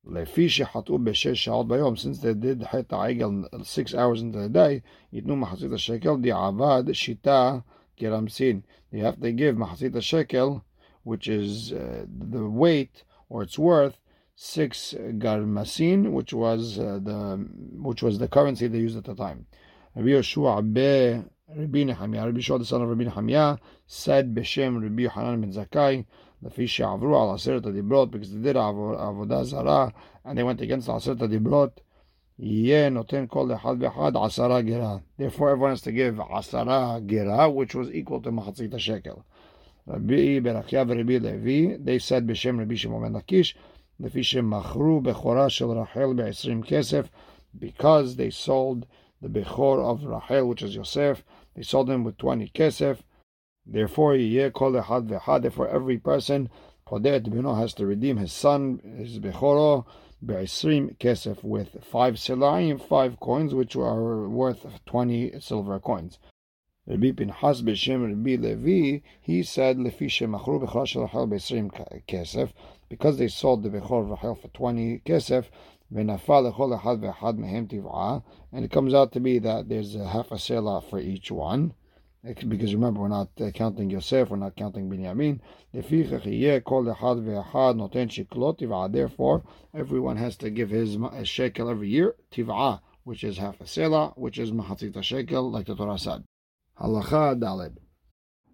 לפי 0.10 0.50
שחטאו 0.50 1.00
בשש 1.00 1.46
שעות 1.46 1.68
ביום, 1.68 1.94
since 1.94 2.22
they 2.22 2.34
did 2.44 2.66
חטא 2.66 2.96
העגל 2.96 3.28
6 3.64 3.94
hours 3.94 4.22
into 4.22 4.38
the 4.38 4.56
day, 4.56 4.80
ייתנו 5.14 5.36
מחצית 5.36 5.72
השקל, 5.72 6.18
דיעבד 6.22 6.84
שיטה 6.94 7.58
Geramsin. 7.98 8.64
You 8.92 9.04
have 9.04 9.20
to 9.20 9.32
give 9.32 9.56
Mahasita 9.56 10.02
shekel, 10.02 10.64
which 11.04 11.28
is 11.28 11.74
uh, 11.74 12.06
the 12.08 12.48
weight 12.48 13.04
or 13.30 13.44
its 13.44 13.58
worth, 13.58 14.00
six 14.36 14.94
garmasin, 14.98 16.12
which 16.12 16.32
was 16.34 16.78
uh, 16.78 17.00
the 17.02 17.48
which 17.74 18.04
was 18.04 18.20
the 18.20 18.28
currency 18.28 18.68
they 18.68 18.78
used 18.78 18.98
at 18.98 19.06
the 19.06 19.16
time. 19.16 19.48
Rabbi 19.96 20.10
Yeshua 20.10 20.62
be 20.74 21.24
Rabbi 21.50 21.84
Nehemiah, 21.84 22.26
Rabbi 22.28 22.40
Yeshua 22.40 22.60
the 22.60 22.66
son 22.66 22.84
of 22.84 22.90
Rabbi 22.90 23.06
Nehemiah, 23.06 23.58
said 23.88 24.36
Beshem 24.36 24.82
Rabbi 24.82 25.08
Hanan 25.08 25.42
ben 25.42 25.52
Zakai, 25.52 26.06
לפי 26.44 26.68
שעברו 26.68 27.24
על 27.24 27.36
עשרת 27.36 27.66
הדיברות, 27.66 28.16
because 28.16 28.46
they 28.46 28.54
did 28.54 28.58
עבודה 28.98 29.44
זרה, 29.44 29.88
and 30.26 30.30
they 30.30 30.44
went 30.44 30.62
against 30.62 30.92
עשרת 30.92 31.22
הדיברות, 31.22 31.82
יהיה 32.40 32.90
נותן 32.90 33.26
כל 33.28 33.54
אחד 33.54 33.76
ואחד 33.80 34.12
עשרה 34.26 34.62
גירה. 34.62 34.98
Therefore 35.20 35.50
everyone 35.52 35.76
has 35.76 35.82
to 35.82 35.92
give 35.92 36.34
עשרה 36.34 37.00
גירה, 37.00 37.48
which 37.48 37.72
was 37.72 37.90
equal 37.92 38.28
to 38.28 38.32
מחצית 38.32 38.74
השקל. 38.74 39.14
רבי 39.88 40.40
ברכיה 40.40 40.84
ורבי 40.88 41.20
לוי, 41.20 41.76
they 41.76 42.10
said 42.10 42.24
בשם 42.26 42.62
רבי 42.62 42.78
שמעון 42.78 43.04
בן 43.04 43.16
לקיש, 43.16 43.58
לפי 44.00 44.24
שמכרו 44.24 45.02
בכורה 45.02 45.50
של 45.50 45.66
רחל 45.66 46.14
בעשרים 46.16 46.62
כסף, 46.64 47.10
because 47.60 48.16
they 48.18 48.48
sold 48.48 48.86
the 49.24 49.28
בכור 49.28 49.96
of 49.96 50.06
רחל, 50.06 50.42
which 50.52 50.62
is 50.62 50.76
Yosef, 50.76 51.24
they 51.56 51.64
sold 51.64 51.90
him 51.90 52.04
with 52.04 52.18
20 52.18 52.48
כסף. 52.54 53.02
Therefore, 53.64 54.14
Yekol 54.14 54.83
had 54.85 55.07
v'had 55.07 55.52
for 55.52 55.69
every 55.69 55.97
person, 55.97 56.50
Hodet 56.88 57.31
Bino 57.31 57.54
has 57.54 57.73
to 57.75 57.87
redeem 57.87 58.16
his 58.16 58.33
son, 58.33 58.81
his 58.99 59.21
Bechoro, 59.21 59.87
Be'isrim 60.21 60.97
Kesef, 60.99 61.45
with 61.45 61.83
five 61.85 62.16
Silaim, 62.16 62.81
five 62.81 63.21
coins, 63.21 63.54
which 63.54 63.76
are 63.76 64.28
worth 64.28 64.66
20 64.87 65.40
silver 65.40 65.78
coins. 65.78 66.19
Rabbi 66.88 67.12
Pinchas 67.12 67.62
B'Shem 67.62 68.09
Rabbi 68.09 68.35
Levi, 68.35 68.99
he 69.21 69.45
said, 69.45 69.78
Lefi 69.78 70.09
Shemachru 70.09 70.66
Bechor 70.66 70.87
Shel 70.87 71.26
Be'isrim 71.28 71.71
Kesef, 72.09 72.52
because 72.88 73.16
they 73.16 73.28
sold 73.28 73.62
the 73.62 73.71
Bechor 73.71 74.19
v'chel 74.19 74.42
for 74.42 74.49
20 74.49 74.99
Kesef, 75.07 75.47
V'nafal 75.95 76.52
Echol 76.52 76.78
Echad 76.81 76.99
V'Echad 77.00 77.38
Mehem 77.38 77.69
Tiv'ah, 77.69 78.25
and 78.52 78.64
it 78.64 78.73
comes 78.73 78.92
out 78.92 79.12
to 79.12 79.21
be 79.21 79.38
that 79.38 79.69
there's 79.69 79.95
a 79.95 80.09
half 80.09 80.33
a 80.33 80.38
selah 80.38 80.83
for 80.83 80.99
each 80.99 81.31
one 81.31 81.75
because 82.23 82.73
remember, 82.73 83.00
we're 83.00 83.09
not 83.09 83.31
uh, 83.41 83.50
counting 83.50 83.91
Yosef, 83.91 84.31
we're 84.31 84.37
not 84.37 84.55
counting 84.55 84.88
Binyamin. 84.88 85.41
Therefore, 88.93 89.43
everyone 89.75 90.17
has 90.17 90.37
to 90.37 90.50
give 90.50 90.71
his 90.71 90.97
shekel 91.25 91.69
every 91.69 91.88
year, 91.88 92.14
tiv'ah, 92.31 92.81
which 93.02 93.25
is 93.25 93.38
half 93.38 93.61
a 93.61 93.67
selah, 93.67 94.12
which 94.14 94.38
is 94.38 94.52
mahatzit 94.52 95.02
shekel, 95.02 95.50
like 95.50 95.67
the 95.67 95.75
Torah 95.75 95.99
said. 95.99 96.23
Halacha 96.81 97.41
daled. 97.41 97.79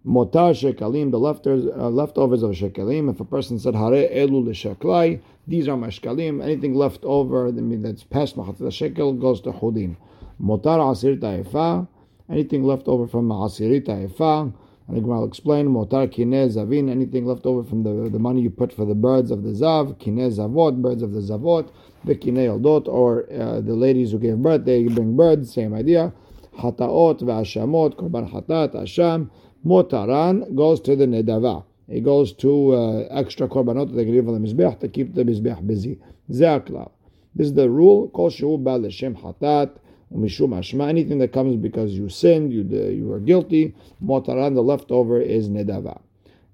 Motar 0.03 0.53
shekalim, 0.55 1.11
the 1.11 1.19
leftovers, 1.19 1.65
uh, 1.67 1.89
leftovers 1.89 2.41
of 2.41 2.51
shekalim. 2.51 3.11
If 3.11 3.19
a 3.19 3.25
person 3.25 3.59
said 3.59 3.75
hare 3.75 4.09
elu 4.09 4.47
l'sheklai, 4.47 5.21
these 5.45 5.67
are 5.67 5.77
my 5.77 5.89
shekalim. 5.89 6.41
Anything 6.43 6.73
left 6.73 7.03
over, 7.03 7.51
that's 7.51 8.03
past 8.03 8.35
mahatzit 8.35 8.73
shekel, 8.73 9.13
goes 9.13 9.41
to 9.41 9.51
chudim. 9.51 9.97
Motar 10.41 10.91
asir 10.91 11.17
ta'ifa 11.17 11.87
anything 12.29 12.63
left 12.63 12.87
over 12.87 13.07
from 13.07 13.27
Ma'asirita 13.27 14.09
Efa, 14.09 14.53
and 14.87 14.97
the 14.97 15.01
Gemara 15.01 15.19
will 15.19 15.27
explain, 15.27 15.67
Motar 15.67 16.07
Kinez 16.07 16.55
Zavin, 16.55 16.89
anything 16.89 17.25
left 17.25 17.45
over 17.45 17.63
from 17.63 17.83
the, 17.83 18.09
the 18.09 18.19
money 18.19 18.41
you 18.41 18.49
put 18.49 18.73
for 18.73 18.85
the 18.85 18.95
birds 18.95 19.31
of 19.31 19.43
the 19.43 19.49
Zav, 19.49 19.95
Kinez 19.99 20.37
Zavot, 20.39 20.81
birds 20.81 21.01
of 21.01 21.13
the 21.13 21.19
Zavot, 21.19 21.69
Vikine 22.05 22.47
Oldot, 22.47 22.87
or 22.87 23.25
uh, 23.31 23.61
the 23.61 23.75
ladies 23.75 24.11
who 24.11 24.19
gave 24.19 24.37
birth, 24.37 24.65
they 24.65 24.83
bring 24.87 25.15
birds, 25.15 25.53
same 25.53 25.73
idea. 25.73 26.13
Hataot 26.57 27.21
V'Ashamot, 27.21 27.95
Korban 27.95 28.31
Hatat, 28.31 28.73
Asham, 28.73 29.29
Motaran 29.65 30.55
goes 30.55 30.79
to 30.81 30.95
the 30.95 31.05
Nedava. 31.05 31.63
It 31.87 32.03
goes 32.03 32.33
to 32.33 32.73
uh, 32.73 32.99
extra 33.11 33.47
korbanot 33.47 33.89
that 33.89 33.95
they 33.95 34.05
give 34.05 34.27
on 34.27 34.41
the 34.41 34.47
Mizbech 34.47 34.79
to 34.79 34.87
keep 34.87 35.15
the 35.15 35.23
Mizbech 35.23 35.65
busy. 35.65 35.99
Ze'aklav. 36.31 36.91
This 37.35 37.47
is 37.47 37.53
the 37.55 37.69
rule. 37.69 38.09
Kol 38.09 38.29
shehu 38.29 38.63
ba 38.63 38.77
l'shem 38.77 39.15
hatat 39.15 39.71
umishum 40.13 40.49
ashma. 40.57 40.89
Anything 40.89 41.19
that 41.19 41.33
comes 41.33 41.55
because 41.55 41.93
you 41.93 42.09
sinned, 42.09 42.51
you 42.51 42.61
uh, 42.71 42.89
you 42.89 43.11
are 43.11 43.19
guilty. 43.19 43.75
Motaran, 44.03 44.55
the 44.55 44.63
leftover 44.63 45.21
is 45.21 45.49
nedava. 45.49 45.99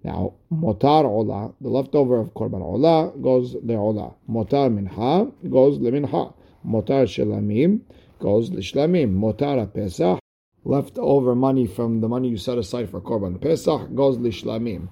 Now, 0.06 0.34
motar 0.54 1.04
ola, 1.04 1.52
the 1.60 1.70
leftover 1.70 2.20
of 2.20 2.32
korban 2.36 2.62
ola 2.62 3.12
goes 3.20 3.56
leola. 3.64 4.14
Motar 4.30 4.72
minha 4.72 5.32
goes 5.50 5.80
leminha. 5.80 6.32
Motar 6.64 7.08
shelamim 7.08 7.82
goes 8.20 8.52
lishlamim. 8.52 9.18
Motar 9.18 9.74
pesach, 9.74 10.20
leftover 10.64 11.34
money 11.34 11.66
from 11.66 12.02
the 12.02 12.08
money 12.08 12.30
you 12.30 12.38
set 12.38 12.60
aside 12.60 12.88
for 12.88 13.02
korban 13.02 13.42
pesach 13.42 13.96
goes 13.96 14.20
lishlamim. 14.20 14.90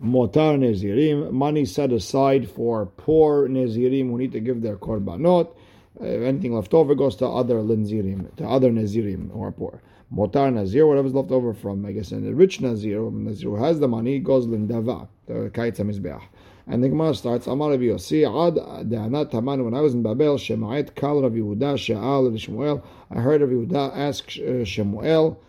Motar 0.00 0.56
nezirim, 0.56 1.32
money 1.32 1.64
set 1.64 1.92
aside 1.92 2.48
for 2.48 2.86
poor 2.86 3.48
nezirim 3.48 4.10
who 4.10 4.18
need 4.18 4.30
to 4.30 4.38
give 4.38 4.62
their 4.62 4.76
korbanot. 4.76 5.56
Uh, 6.00 6.04
anything 6.04 6.54
left 6.54 6.72
over 6.74 6.94
goes 6.94 7.16
to 7.16 7.26
other 7.26 7.56
linzirim, 7.56 8.34
to 8.36 8.44
other 8.44 8.70
nezirim 8.70 9.30
who 9.30 9.42
are 9.42 9.52
poor. 9.52 9.80
Motar 10.14 10.52
Nazir, 10.52 10.86
whatever's 10.86 11.14
left 11.14 11.30
over 11.30 11.54
from, 11.54 11.86
I 11.86 11.92
guess, 11.92 12.12
and 12.12 12.26
the 12.26 12.34
rich 12.34 12.60
Nazir, 12.60 13.10
Nazir 13.10 13.50
who 13.50 13.56
has 13.56 13.80
the 13.80 13.88
money, 13.88 14.18
goes 14.18 14.46
lindava, 14.46 15.08
the 15.26 15.50
kaitz 15.54 15.78
mizbeach. 15.78 16.22
And 16.66 16.84
the 16.84 16.88
Gemara 16.88 17.14
starts, 17.14 17.46
Amar 17.46 17.70
Rav 17.70 17.80
Yossi, 17.80 18.22
Ad 18.22 18.88
De'anat 18.88 19.30
Taman, 19.30 19.64
when 19.64 19.74
I 19.74 19.80
was 19.80 19.94
in 19.94 20.02
Babel, 20.02 20.36
Shema'et 20.36 20.94
Kal 20.94 21.22
Rav 21.22 21.32
Yehuda, 21.32 21.78
She'al 21.78 22.30
Shmuel, 22.30 22.82
I 23.10 23.20
heard 23.20 23.40
Rav 23.40 23.50
Yehuda 23.50 23.96
ask 23.96 24.24
uh, 24.38 24.64
Shemuel, 24.64 25.40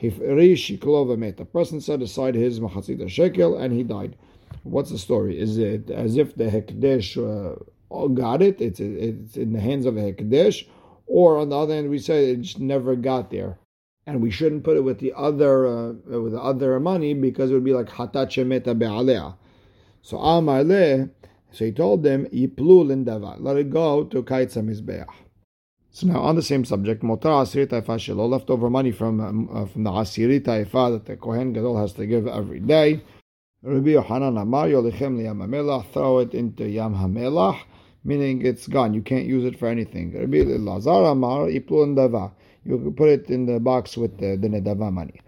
Hifri 0.00 0.52
Shiklov 0.52 1.16
Met. 1.18 1.40
A 1.40 1.44
person 1.44 1.80
set 1.80 2.02
aside 2.02 2.34
his 2.34 2.60
Machatzita 2.60 3.08
Shekel 3.08 3.56
and 3.58 3.72
he 3.72 3.82
died. 3.82 4.16
What's 4.62 4.90
the 4.90 4.98
story? 4.98 5.38
Is 5.38 5.58
it 5.58 5.90
as 5.90 6.16
if 6.16 6.34
the 6.34 6.44
Hekdesh 6.44 7.16
uh, 7.16 7.56
got 8.14 8.42
it? 8.42 8.60
It's, 8.60 8.80
it's 8.80 9.36
in 9.36 9.52
the 9.52 9.60
hands 9.60 9.86
of 9.86 9.96
a 9.96 10.12
Hekdesh? 10.12 10.66
Or 11.06 11.38
on 11.38 11.48
the 11.48 11.56
other 11.56 11.74
hand, 11.74 11.90
we 11.90 11.98
say 11.98 12.30
it 12.30 12.42
just 12.42 12.58
never 12.58 12.94
got 12.94 13.30
there 13.30 13.58
and 14.08 14.22
we 14.22 14.30
shouldn't 14.30 14.64
put 14.64 14.78
it 14.78 14.80
with 14.80 15.00
the 15.00 15.12
other 15.14 15.66
uh, 15.66 15.92
with 16.22 16.32
the 16.32 16.40
other 16.40 16.80
money 16.80 17.12
because 17.12 17.50
it 17.50 17.54
would 17.54 17.64
be 17.64 17.74
like 17.74 17.88
hatat 17.88 18.28
shemeta 18.28 18.76
be'alea. 18.78 19.36
So 20.00 20.16
Amar 20.16 20.64
so 21.50 21.64
he 21.64 21.72
told 21.72 22.02
them 22.02 22.26
yiplu 22.26 22.86
lindava, 22.86 23.36
let 23.38 23.56
it 23.56 23.70
go 23.70 24.04
to 24.04 24.22
mizbeach. 24.22 25.06
So 25.90 26.06
now 26.06 26.20
on 26.20 26.36
the 26.36 26.42
same 26.42 26.64
subject, 26.64 27.02
motar 27.02 27.42
asiri 27.42 27.66
taifa 27.66 27.96
shelo, 27.98 28.28
leftover 28.28 28.70
money 28.70 28.92
from 28.92 29.20
uh, 29.20 29.66
from 29.66 29.84
the 29.84 29.90
asiri 29.90 30.40
taifa 30.40 30.92
that 30.92 31.04
the 31.04 31.16
kohen 31.16 31.52
gadol 31.52 31.76
has 31.76 31.92
to 31.94 32.06
give 32.06 32.26
every 32.26 32.60
day. 32.60 33.02
Rabbi 33.60 33.90
Yohanan 33.90 34.38
Amar 34.38 34.68
yolichem 34.68 35.18
liyam 35.18 35.38
hamelach, 35.38 35.90
throw 35.92 36.18
it 36.18 36.32
into 36.32 36.68
yam 36.68 36.94
hamelach, 36.94 37.58
meaning 38.04 38.46
it's 38.46 38.68
gone. 38.68 38.94
You 38.94 39.02
can't 39.02 39.24
use 39.26 39.44
it 39.44 39.58
for 39.58 39.66
anything. 39.66 40.16
Rabbi 40.16 40.44
Lazar 40.46 41.10
Amar 41.10 41.48
yiplu 41.48 41.92
Dava. 41.96 42.30
you 42.64 42.94
put 42.96 43.08
it 43.08 43.30
in 43.30 43.46
the 43.46 43.58
box 43.58 43.96
with 43.96 44.16
the, 44.18 44.36
the 44.36 44.46
Nedava 44.46 44.92
money. 44.92 45.20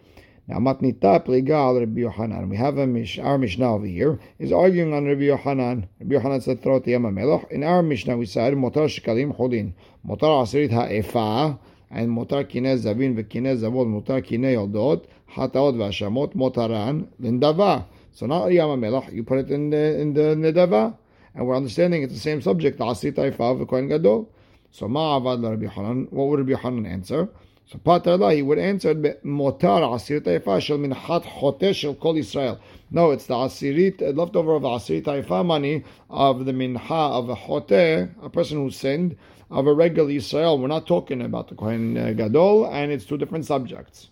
Now, 0.46 0.58
Matnita 0.58 1.26
Pligal 1.26 1.80
Rabbi 1.80 2.02
Yohanan. 2.02 2.48
We 2.48 2.56
have 2.56 2.78
a 2.78 2.86
mish, 2.86 3.18
our 3.18 3.36
Mishnah 3.36 3.74
over 3.74 3.86
here 3.86 4.20
is 4.38 4.52
arguing 4.52 4.94
on 4.94 5.06
Rabbi 5.06 5.22
Yohanan. 5.22 5.88
Rabbi 5.98 6.14
Yohanan 6.14 6.40
said, 6.40 6.62
throw 6.62 6.76
it 6.76 6.84
to 6.84 6.90
Yamamelech. 6.90 7.50
In 7.50 7.64
our 7.64 7.82
Mishnah, 7.82 8.16
we 8.16 8.26
said, 8.26 8.54
Motar 8.54 8.86
Shekalim 8.86 9.36
Chodin. 9.36 9.72
Motar 10.06 10.44
Asirit 10.44 10.70
Ha'efa. 10.70 11.58
And 11.90 12.08
Motar 12.10 12.44
Kinez 12.48 12.84
Zavin 12.84 13.16
V'Kinez 13.16 13.58
Zavod. 13.58 13.88
Motar 13.88 14.24
Kinei 14.24 14.54
Yodot. 14.54 15.06
Hataot 15.34 15.74
V'Ashamot. 15.74 16.36
Motaran. 16.36 17.08
Lindava. 17.20 17.86
So 18.12 18.26
not 18.26 18.48
Yamamelech. 18.48 19.12
You 19.12 19.22
put 19.22 19.38
it 19.38 19.50
in 19.50 19.70
the, 19.70 20.00
in 20.00 20.14
the 20.14 20.34
Nedava. 20.34 20.96
And 21.34 21.46
we're 21.46 21.56
understanding 21.56 22.02
it's 22.02 22.12
the 22.12 22.18
same 22.18 22.42
subject. 22.42 22.78
The 22.78 22.84
Asirit 22.84 23.16
Ha'efa 23.16 23.64
V'Kohen 23.64 23.88
Gadol. 23.88 24.28
So 24.72 24.86
Ma'avad 24.86 25.48
Rabbi 25.48 25.66
Hanan, 25.66 26.08
what 26.10 26.28
would 26.28 26.40
Rabbi 26.40 26.60
Hanan 26.60 26.86
answer? 26.86 27.28
So 27.66 27.78
Patarla, 27.78 28.34
he 28.34 28.42
would 28.42 28.58
answer, 28.58 28.94
Motar 28.94 29.82
Asirit 29.82 30.22
Taifa 30.22 30.60
Shel 30.60 30.78
Minhat 30.78 31.22
Chotesh 31.22 31.76
Shel 31.76 31.94
Kol 31.94 32.16
Israel. 32.16 32.58
No, 32.90 33.12
it's 33.12 33.26
the 33.26 33.34
Asirit, 33.34 34.02
uh, 34.02 34.06
leftover 34.06 34.56
of 34.56 34.62
Asirit 34.62 35.04
Taifa 35.04 35.46
money 35.46 35.84
of 36.08 36.46
the 36.46 36.52
Minha 36.52 36.92
of 36.92 37.30
a 37.30 37.36
Choteh, 37.36 38.10
a 38.24 38.28
person 38.28 38.58
who 38.58 38.72
sinned, 38.72 39.16
of 39.52 39.68
a 39.68 39.72
regular 39.72 40.10
Israel. 40.10 40.58
We're 40.58 40.66
not 40.66 40.88
talking 40.88 41.22
about 41.22 41.46
the 41.46 41.54
Kohen 41.54 41.96
uh, 41.96 42.12
Gadol, 42.12 42.66
and 42.72 42.90
it's 42.90 43.04
two 43.04 43.16
different 43.16 43.46
subjects. 43.46 44.08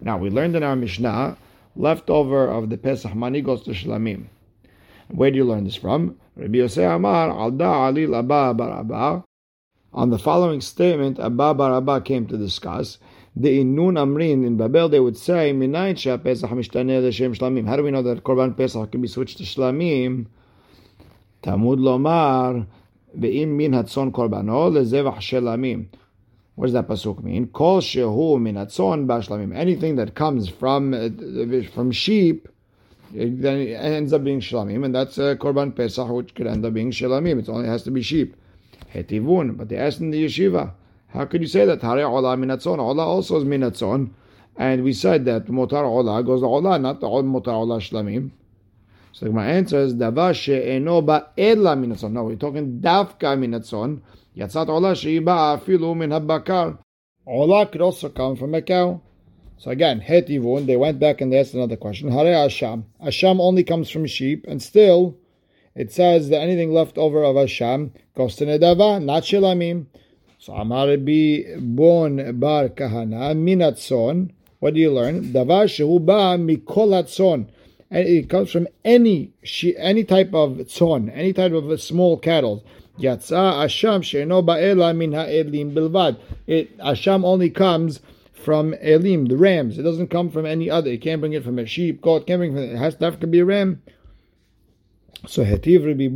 Now, 0.00 0.18
we 0.18 0.30
learned 0.30 0.54
in 0.54 0.62
our 0.62 0.76
Mishnah, 0.76 1.36
leftover 1.76 2.48
of 2.48 2.70
the 2.70 2.78
Pesach 2.78 3.14
money 3.14 3.40
goes 3.40 3.62
to 3.62 3.70
Shlamim. 3.70 4.26
Where 5.08 5.30
do 5.30 5.36
you 5.36 5.44
learn 5.44 5.64
this 5.64 5.76
from? 5.76 6.16
Rabbi 6.36 6.58
Yosef 6.58 6.90
Amar, 6.90 7.30
Alda 7.30 7.64
Ali 7.64 8.06
Laba 8.06 8.56
Baraba, 8.56 9.24
on 9.94 10.08
the 10.08 10.18
following 10.18 10.62
statement, 10.62 11.18
Abba 11.18 11.54
Barabba 11.54 12.02
came 12.02 12.26
to 12.26 12.38
discuss. 12.38 12.96
The 13.36 13.60
Inun 13.60 13.98
Amrin 13.98 14.46
in 14.46 14.56
Babel, 14.56 14.88
they 14.88 15.00
would 15.00 15.18
say, 15.18 15.52
Minayin 15.52 16.22
Pesach 16.24 16.48
Mishtaneh 16.48 17.06
L'Shem 17.06 17.34
Shlamim. 17.34 17.68
How 17.68 17.76
do 17.76 17.82
we 17.82 17.90
know 17.90 18.02
that 18.02 18.24
Korban 18.24 18.56
Pesach 18.56 18.90
can 18.90 19.02
be 19.02 19.08
switched 19.08 19.36
to 19.38 19.44
Shlamim? 19.44 20.26
Tamud 21.42 21.78
Lomar, 21.78 22.66
Ve'im 23.18 23.48
Min 23.48 23.72
Hatzon 23.72 24.12
Korbano 24.12 24.70
Lezevach 24.72 25.18
Shelamim. 25.18 25.88
What 26.62 26.66
does 26.68 26.74
that 26.74 26.86
pasuk 26.86 27.24
mean? 27.24 27.48
Kol 27.48 27.80
shehu 27.80 28.40
min 28.40 28.54
hatzon 28.54 29.06
bashlamim. 29.06 29.52
Anything 29.52 29.96
that 29.96 30.14
comes 30.14 30.48
from 30.48 30.94
uh, 30.94 31.08
from 31.74 31.90
sheep, 31.90 32.48
then 33.10 33.58
it 33.58 33.72
ends 33.72 34.12
up 34.12 34.22
being 34.22 34.38
shlamim, 34.38 34.84
and 34.84 34.94
that's 34.94 35.18
a 35.18 35.34
korban 35.34 35.74
pesach, 35.74 36.08
which 36.08 36.36
could 36.36 36.46
end 36.46 36.64
up 36.64 36.72
being 36.72 36.92
shlamim. 36.92 37.40
It 37.40 37.48
only 37.48 37.66
has 37.66 37.82
to 37.82 37.90
be 37.90 38.00
sheep. 38.00 38.36
Hetivun. 38.94 39.56
But 39.56 39.70
they 39.70 39.76
asked 39.76 39.98
in 39.98 40.12
the 40.12 40.24
yeshiva, 40.24 40.70
how 41.08 41.24
could 41.24 41.40
you 41.40 41.48
say 41.48 41.64
that? 41.64 41.82
Hare 41.82 42.06
ola 42.06 42.36
minatzon. 42.36 42.78
Ola 42.78 43.04
also 43.06 43.38
is 43.38 43.44
minatzon. 43.44 44.10
And 44.56 44.84
we 44.84 44.92
said 44.92 45.24
that 45.24 45.46
motar 45.46 45.82
ola 45.82 46.22
goes 46.22 46.42
to 46.42 46.46
ola, 46.46 46.78
not 46.78 47.00
the 47.00 47.08
motar 47.08 47.54
ola 47.54 47.80
shlamim. 47.80 48.30
So 49.10 49.32
my 49.32 49.48
answer 49.48 49.80
is 49.80 49.94
davar 49.94 50.32
she'eno 50.32 51.02
ba'ela 51.02 51.76
minatzon. 51.76 52.12
No, 52.12 52.22
we're 52.22 52.36
talking 52.36 52.78
dafka 52.78 53.36
minatzon. 53.36 54.00
Yatzat 54.36 54.68
ola 54.68 54.94
she'iba 54.94 55.58
afilu 55.58 55.96
min 55.96 56.10
habakar. 56.10 56.78
Ola 57.26 57.66
could 57.66 57.80
also 57.80 58.08
come 58.08 58.36
from 58.36 58.54
a 58.54 58.62
cow. 58.62 59.00
So 59.58 59.70
again, 59.70 60.00
hetivun, 60.00 60.66
they 60.66 60.76
went 60.76 60.98
back 60.98 61.20
and 61.20 61.32
they 61.32 61.38
asked 61.38 61.54
another 61.54 61.76
question. 61.76 62.10
Hare 62.10 62.34
asham. 62.34 62.84
Asham 63.04 63.40
only 63.40 63.62
comes 63.62 63.90
from 63.90 64.06
sheep, 64.06 64.44
and 64.48 64.60
still 64.60 65.16
it 65.74 65.92
says 65.92 66.28
that 66.28 66.40
anything 66.40 66.72
left 66.72 66.98
over 66.98 67.22
of 67.22 67.36
Hashem 67.36 67.92
goes 68.16 68.36
to 68.36 68.46
Nedava, 68.46 69.02
not 69.02 69.22
Shilamim. 69.22 69.86
So 70.38 70.52
Amar 70.54 70.96
bi 70.96 71.44
Bon 71.58 72.16
Bar 72.38 72.68
Kahana 72.70 73.34
Minatzon. 73.36 74.32
What 74.58 74.74
do 74.74 74.80
you 74.80 74.92
learn? 74.92 75.32
Davar 75.32 75.66
shehu 75.66 76.04
ba 76.04 76.36
mikolatzon. 76.36 77.48
And 77.90 78.08
it 78.08 78.28
comes 78.28 78.50
from 78.50 78.68
any 78.84 79.32
any 79.78 80.04
type 80.04 80.34
of 80.34 80.52
tzon, 80.58 81.10
any 81.14 81.32
type 81.32 81.52
of 81.52 81.80
small 81.80 82.16
cattle. 82.16 82.64
Yatsa 82.98 83.64
Asham 83.64 84.02
she'eno 84.02 84.42
ba'ela 84.42 84.94
min 84.96 85.12
ha'elim 85.12 85.74
bilvad. 85.74 86.18
It 86.46 86.76
Asham 86.78 87.24
only 87.24 87.50
comes 87.50 88.00
from 88.32 88.74
elim, 88.74 89.26
the 89.26 89.36
rams. 89.36 89.78
It 89.78 89.82
doesn't 89.82 90.08
come 90.08 90.30
from 90.30 90.46
any 90.46 90.68
other. 90.68 90.90
You 90.90 90.98
can't 90.98 91.20
bring 91.20 91.32
it 91.32 91.44
from 91.44 91.58
a 91.58 91.66
sheep, 91.66 92.02
goat. 92.02 92.26
Can't 92.26 92.40
bring 92.40 92.52
it 92.52 92.54
from. 92.54 92.76
It 92.76 92.78
has 92.78 92.96
to 92.96 93.04
have 93.04 93.20
to 93.20 93.26
be 93.26 93.38
a 93.38 93.44
ram. 93.44 93.82
So 95.26 95.44
Hetiv 95.44 95.86
Rabbi. 95.86 96.08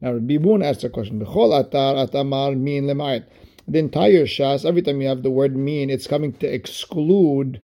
Now 0.00 0.12
Rabbi 0.12 0.38
Bun 0.38 0.62
asked 0.62 0.84
a 0.84 0.88
question. 0.88 1.20
B'chol 1.20 1.64
atar 1.64 2.08
atamar 2.08 2.56
min 2.56 2.84
lema'it. 2.84 3.24
The 3.66 3.78
entire 3.78 4.24
Shas, 4.24 4.64
every 4.64 4.82
time 4.82 5.00
you 5.00 5.08
have 5.08 5.22
the 5.22 5.30
word 5.30 5.56
mean, 5.56 5.90
it's 5.90 6.06
coming 6.06 6.32
to 6.34 6.46
exclude. 6.46 7.60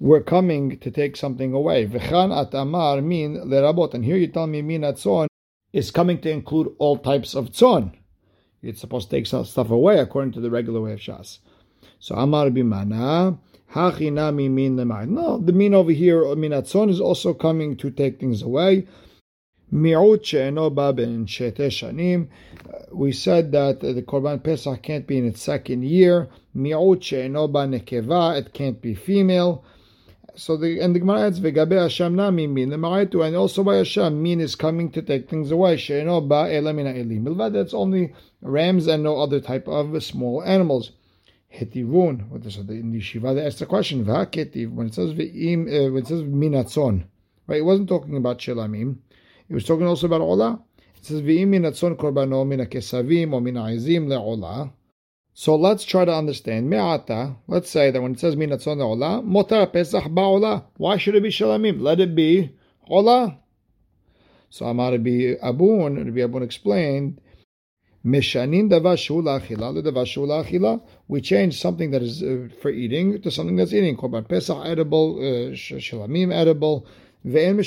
We're 0.00 0.20
coming 0.20 0.78
to 0.80 0.90
take 0.90 1.16
something 1.16 1.52
away. 1.52 1.86
V'chan 1.86 2.30
atamar 2.30 3.02
min 3.02 3.36
lerabot. 3.36 3.94
And 3.94 4.04
here 4.04 4.16
you 4.16 4.26
tell 4.28 4.46
me 4.46 4.62
min 4.62 4.82
atzon 4.82 5.26
is 5.72 5.90
coming 5.90 6.20
to 6.20 6.30
include 6.30 6.74
all 6.78 6.98
types 6.98 7.34
of 7.34 7.50
tzon. 7.50 7.92
It's 8.64 8.80
supposed 8.80 9.10
to 9.10 9.16
take 9.16 9.26
stuff 9.26 9.70
away 9.70 9.98
according 9.98 10.32
to 10.32 10.40
the 10.40 10.50
regular 10.50 10.80
way 10.80 10.92
of 10.92 11.00
Shas. 11.00 11.38
So 11.98 12.14
Amar 12.14 12.50
bimana. 12.50 13.38
Hachinami 13.74 14.50
min 14.50 14.76
lema'it. 14.76 15.08
No, 15.08 15.38
the 15.38 15.52
mean 15.52 15.74
over 15.74 15.90
here, 15.90 16.24
uh, 16.24 16.36
min 16.36 16.52
atzon, 16.52 16.90
is 16.90 17.00
also 17.00 17.34
coming 17.34 17.76
to 17.76 17.90
take 17.90 18.20
things 18.20 18.40
away. 18.42 18.86
Mi'ut 19.72 20.24
she'eno 20.24 20.70
ba 20.70 20.92
ben 20.92 21.26
shanim. 21.26 22.28
Uh, 22.72 22.78
we 22.92 23.10
said 23.10 23.50
that 23.50 23.82
uh, 23.82 23.92
the 23.92 24.02
Korban 24.02 24.42
Pesach 24.44 24.80
can't 24.82 25.06
be 25.06 25.18
in 25.18 25.26
its 25.26 25.42
second 25.42 25.82
year. 25.84 26.28
Mi'ut 26.54 27.02
she'eno 27.02 27.48
ba 27.48 27.66
nekeva. 27.66 28.38
It 28.38 28.52
can't 28.52 28.80
be 28.80 28.94
female. 28.94 29.64
So 30.36 30.56
the 30.56 30.80
and 30.80 30.94
the 30.94 30.98
Gemara 30.98 31.26
adds 31.28 31.38
vegabe 31.38 31.80
Hashem 31.80 32.16
nami 32.16 32.46
min 32.48 32.70
lema'etu, 32.70 33.24
and 33.24 33.36
also 33.36 33.62
by 33.62 33.76
Hashem 33.76 34.20
min 34.20 34.40
is 34.40 34.56
coming 34.56 34.90
to 34.90 35.00
take 35.00 35.28
things 35.28 35.50
away. 35.50 35.76
She'eno 35.76 36.20
ba 36.20 36.48
elamina 36.50 36.98
elim. 36.98 37.52
That's 37.52 37.72
only 37.72 38.14
rams 38.42 38.88
and 38.88 39.02
no 39.04 39.18
other 39.18 39.40
type 39.40 39.68
of 39.68 40.02
small 40.02 40.42
animals. 40.42 40.90
Hetivun. 41.54 42.28
What 42.30 42.44
is 42.46 42.56
it? 42.56 42.68
In 42.68 42.90
the 42.90 43.00
Shiva 43.00 43.32
they 43.32 43.46
asked 43.46 43.60
the 43.60 43.66
question. 43.66 44.04
V'haketiv 44.04 44.72
when 44.72 44.88
it 44.88 44.94
says 44.94 45.12
ve'im, 45.12 45.68
uh, 45.68 45.92
when 45.92 46.02
it 46.02 46.08
says 46.08 46.22
minatzon, 46.22 47.04
right? 47.46 47.58
It 47.58 47.64
wasn't 47.64 47.88
talking 47.88 48.16
about 48.16 48.38
shelamim. 48.38 48.96
He 49.46 49.54
was 49.54 49.64
talking 49.64 49.86
also 49.86 50.06
about 50.06 50.20
Ola. 50.20 50.60
It 50.96 51.04
says, 51.04 51.20
V'im 51.20 51.48
min 51.48 51.62
atzon 51.62 51.96
korbano 51.96 52.46
min 52.46 52.60
kesavim 52.60 53.34
or 53.34 53.40
min 53.40 53.56
ha'izim 53.56 54.06
le'olah. 54.06 54.72
So 55.36 55.56
let's 55.56 55.84
try 55.84 56.04
to 56.04 56.14
understand. 56.14 56.70
Me'ata, 56.70 57.34
let's 57.48 57.68
say 57.68 57.90
that 57.90 58.00
when 58.00 58.12
it 58.12 58.20
says 58.20 58.36
min 58.36 58.50
atzon 58.50 58.78
le'olah, 58.78 59.26
motar 59.26 59.70
pesach 59.72 60.04
ba'olah. 60.04 60.64
Why 60.76 60.96
should 60.96 61.16
it 61.16 61.24
be 61.24 61.30
shalamim? 61.30 61.80
Let 61.80 61.98
it 61.98 62.14
be 62.14 62.54
olah. 62.88 63.36
So 64.48 64.66
Amar 64.66 64.92
Rabbi 64.92 65.34
Abun, 65.42 65.96
Rabbi 66.04 66.20
Abun 66.20 66.44
explained, 66.44 67.20
shula 68.06 69.40
achila. 69.40 70.82
We 71.08 71.20
change 71.20 71.60
something 71.60 71.90
that 71.90 72.02
is 72.02 72.22
uh, 72.22 72.48
for 72.62 72.70
eating 72.70 73.20
to 73.22 73.30
something 73.32 73.56
that's 73.56 73.72
eating. 73.72 73.96
Korban 73.96 74.28
Pesach 74.28 74.64
edible, 74.64 75.16
uh, 75.18 75.50
shalamim 75.56 76.32
edible. 76.32 76.86
And 77.26 77.32
we 77.56 77.62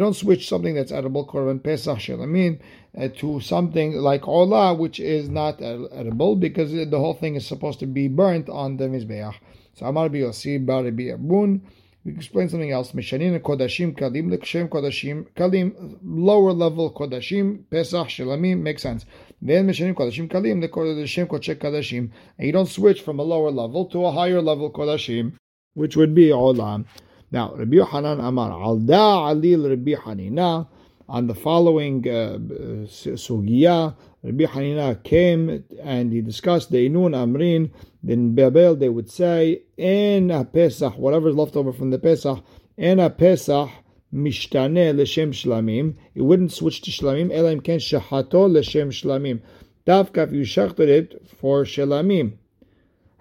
don't 0.00 0.14
switch 0.14 0.48
something 0.48 0.74
that's 0.74 0.90
edible, 0.90 1.24
korban 1.24 1.62
Pesach 1.62 1.98
shalamim, 1.98 2.58
uh, 2.98 3.06
to 3.16 3.38
something 3.38 3.92
like 3.92 4.22
olah, 4.22 4.76
which 4.76 4.98
is 4.98 5.28
not 5.28 5.62
edible 5.62 6.34
because 6.34 6.72
the 6.72 6.98
whole 6.98 7.14
thing 7.14 7.36
is 7.36 7.46
supposed 7.46 7.78
to 7.78 7.86
be 7.86 8.08
burnt 8.08 8.48
on 8.48 8.76
the 8.76 8.88
mizbeach. 8.88 9.36
So 9.74 9.86
Amar 9.86 10.06
Rabbi 10.06 10.18
Yossi 10.18 10.66
bar 10.66 10.82
Rabbi 10.82 11.04
Abun. 11.04 11.60
We 12.04 12.12
explain 12.12 12.48
something 12.48 12.72
else. 12.72 12.90
Mishanin 12.92 13.40
kodashim 13.40 13.96
kalim 13.96 14.36
lekshem 14.36 14.68
kodashim 14.68 15.26
kalim 15.36 15.98
lower 16.02 16.52
level 16.52 16.92
kodashim 16.92 17.64
pesach 17.70 18.08
shalamim 18.08 18.58
makes 18.58 18.82
sense. 18.82 19.06
Then 19.40 19.68
mishanim 19.68 19.94
kodashim 19.94 20.28
kalim 20.28 20.60
lekodashim 20.62 21.28
kochek 21.28 21.60
kodashim, 21.60 22.10
and 22.36 22.46
you 22.46 22.52
don't 22.52 22.66
switch 22.68 23.00
from 23.00 23.20
a 23.20 23.22
lower 23.22 23.52
level 23.52 23.86
to 23.86 24.04
a 24.04 24.10
higher 24.10 24.42
level 24.42 24.70
kodashim, 24.70 25.38
which 25.74 25.96
would 25.96 26.14
be 26.14 26.28
olam. 26.28 26.84
Now 27.30 27.54
Rabbi 27.54 27.76
Yohanan 27.76 28.20
Amar 28.20 28.50
al 28.50 28.78
da 28.78 29.32
alil 29.32 29.68
Rabbi 29.68 29.94
Hanina 29.94 30.66
on 31.08 31.26
the 31.26 31.34
following 31.34 32.08
uh, 32.08 32.38
sugya. 32.86 33.94
Rabbi 34.22 34.44
Hanina 34.44 35.02
came 35.02 35.64
and 35.82 36.12
he 36.12 36.22
discussed 36.22 36.70
the 36.70 36.88
Inun 36.88 37.12
Amrin. 37.12 37.70
Then 38.02 38.34
Babel, 38.34 38.74
they 38.76 38.88
would 38.88 39.10
say, 39.10 39.62
in 39.76 40.30
a 40.30 40.44
Pesach, 40.44 40.96
whatever 40.96 41.28
is 41.28 41.34
left 41.34 41.56
over 41.56 41.72
from 41.72 41.90
the 41.90 41.98
Pesach, 41.98 42.42
in 42.76 43.00
a 43.00 43.10
Pesach, 43.10 43.68
mishtane 44.12 44.96
l'shem 44.96 45.32
shlamim. 45.32 45.94
It 46.14 46.22
wouldn't 46.22 46.52
switch 46.52 46.80
to 46.82 46.90
shlamim, 46.90 47.32
elam 47.32 47.60
ken 47.60 47.78
shahato 47.78 48.48
l'shem 48.48 48.90
shlamim. 48.90 49.40
Davka, 49.86 50.26
if 50.26 50.32
you 50.32 50.44
shachted 50.44 50.88
it 50.88 51.28
for 51.40 51.64
shlamim. 51.64 52.38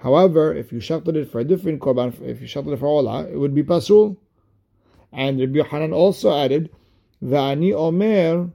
However, 0.03 0.53
if 0.53 0.73
you 0.73 0.81
shachted 0.81 1.15
it 1.15 1.31
for 1.31 1.39
a 1.39 1.45
different 1.45 1.79
korban, 1.79 2.21
if 2.27 2.41
you 2.41 2.47
shachted 2.47 2.73
it 2.73 2.79
for 2.79 2.87
olah, 2.87 3.31
it 3.31 3.37
would 3.37 3.55
be 3.55 3.63
pasul. 3.63 4.17
And 5.13 5.39
Rabbi 5.39 5.65
Hanan 5.65 5.93
also 5.93 6.37
added, 6.37 6.69
Va'ani 7.23 7.73
omer, 7.73 8.51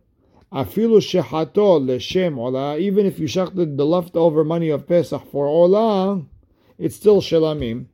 Afilu 0.52 1.00
shehato 1.00 1.80
leshem 1.80 2.34
olah. 2.34 2.78
Even 2.78 3.06
if 3.06 3.18
you 3.18 3.26
shachted 3.26 3.78
the 3.78 3.87
leftover 3.87 4.44
money 4.44 4.68
of 4.68 4.87
Pesach 4.87 5.24
for 5.30 5.46
olah, 5.46 6.26
it's 6.76 6.96
still 6.96 7.22
shelamim. 7.22 7.87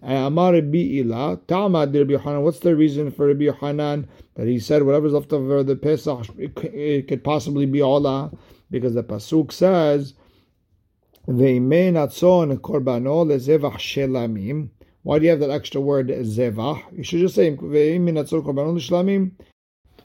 And 0.00 0.26
Amar 0.26 0.52
Rabbi 0.52 1.02
Ila, 1.02 1.40
Tamad 1.48 1.92
Rabbi 1.92 2.12
Yohanan. 2.12 2.42
What's 2.42 2.60
the 2.60 2.76
reason 2.76 3.10
for 3.10 3.26
Rabbi 3.26 3.46
Yohanan 3.46 4.08
that 4.36 4.46
he 4.46 4.60
said 4.60 4.84
whatever's 4.84 5.14
left 5.14 5.32
over 5.32 5.64
the 5.64 5.74
Pesach 5.74 6.26
it 6.38 7.08
could 7.08 7.24
possibly 7.24 7.66
be 7.66 7.80
olah? 7.80 8.32
Because 8.70 8.94
the 8.94 9.02
pasuk 9.02 9.50
says, 9.50 10.14
"Ve'imei 11.28 11.92
natzon 11.92 12.58
korbano 12.58 13.24
lezevach 13.26 13.78
shelamim." 13.78 14.70
Why 15.02 15.18
do 15.18 15.24
you 15.24 15.30
have 15.30 15.40
that 15.40 15.50
extra 15.50 15.80
word 15.80 16.08
zevach? 16.08 16.82
You 16.96 17.02
should 17.02 17.20
just 17.20 17.34
say 17.34 17.50
"Ve'imei 17.56 18.12
natzon 18.12 18.44
korbano 18.44 18.74
leshlamim." 18.74 19.32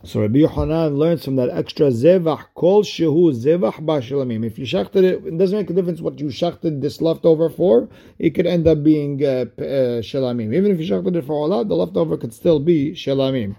So 0.04 0.22
Rabbi 0.22 0.38
Yohanan 0.40 0.98
learns 0.98 1.26
from 1.26 1.36
that 1.38 1.50
extra 1.50 1.88
zevach, 1.88 2.46
kol 2.54 2.84
shehu 2.84 3.34
zevach 3.34 3.84
ba'shalamim. 3.84 4.46
If 4.46 4.60
you 4.60 4.66
shachted 4.66 5.04
it, 5.04 5.26
it 5.26 5.38
doesn't 5.38 5.58
make 5.58 5.70
a 5.72 5.74
difference 5.74 6.00
what 6.00 6.20
you 6.20 6.30
shachted 6.30 6.80
this 6.80 7.02
leftover 7.02 7.50
for. 7.50 7.90
It 8.20 8.32
could 8.32 8.46
end 8.46 8.68
up 8.68 8.84
being 8.84 9.24
uh, 9.26 9.46
uh, 9.58 10.04
shalamim. 10.06 10.54
Even 10.54 10.72
if 10.72 10.80
you 10.80 10.86
shachted 10.86 11.16
it 11.16 11.26
for 11.26 11.48
olah, 11.48 11.68
the 11.68 11.76
leftover 11.76 12.18
could 12.18 12.36
still 12.36 12.60
be 12.60 12.92
shalamim. 12.92 13.56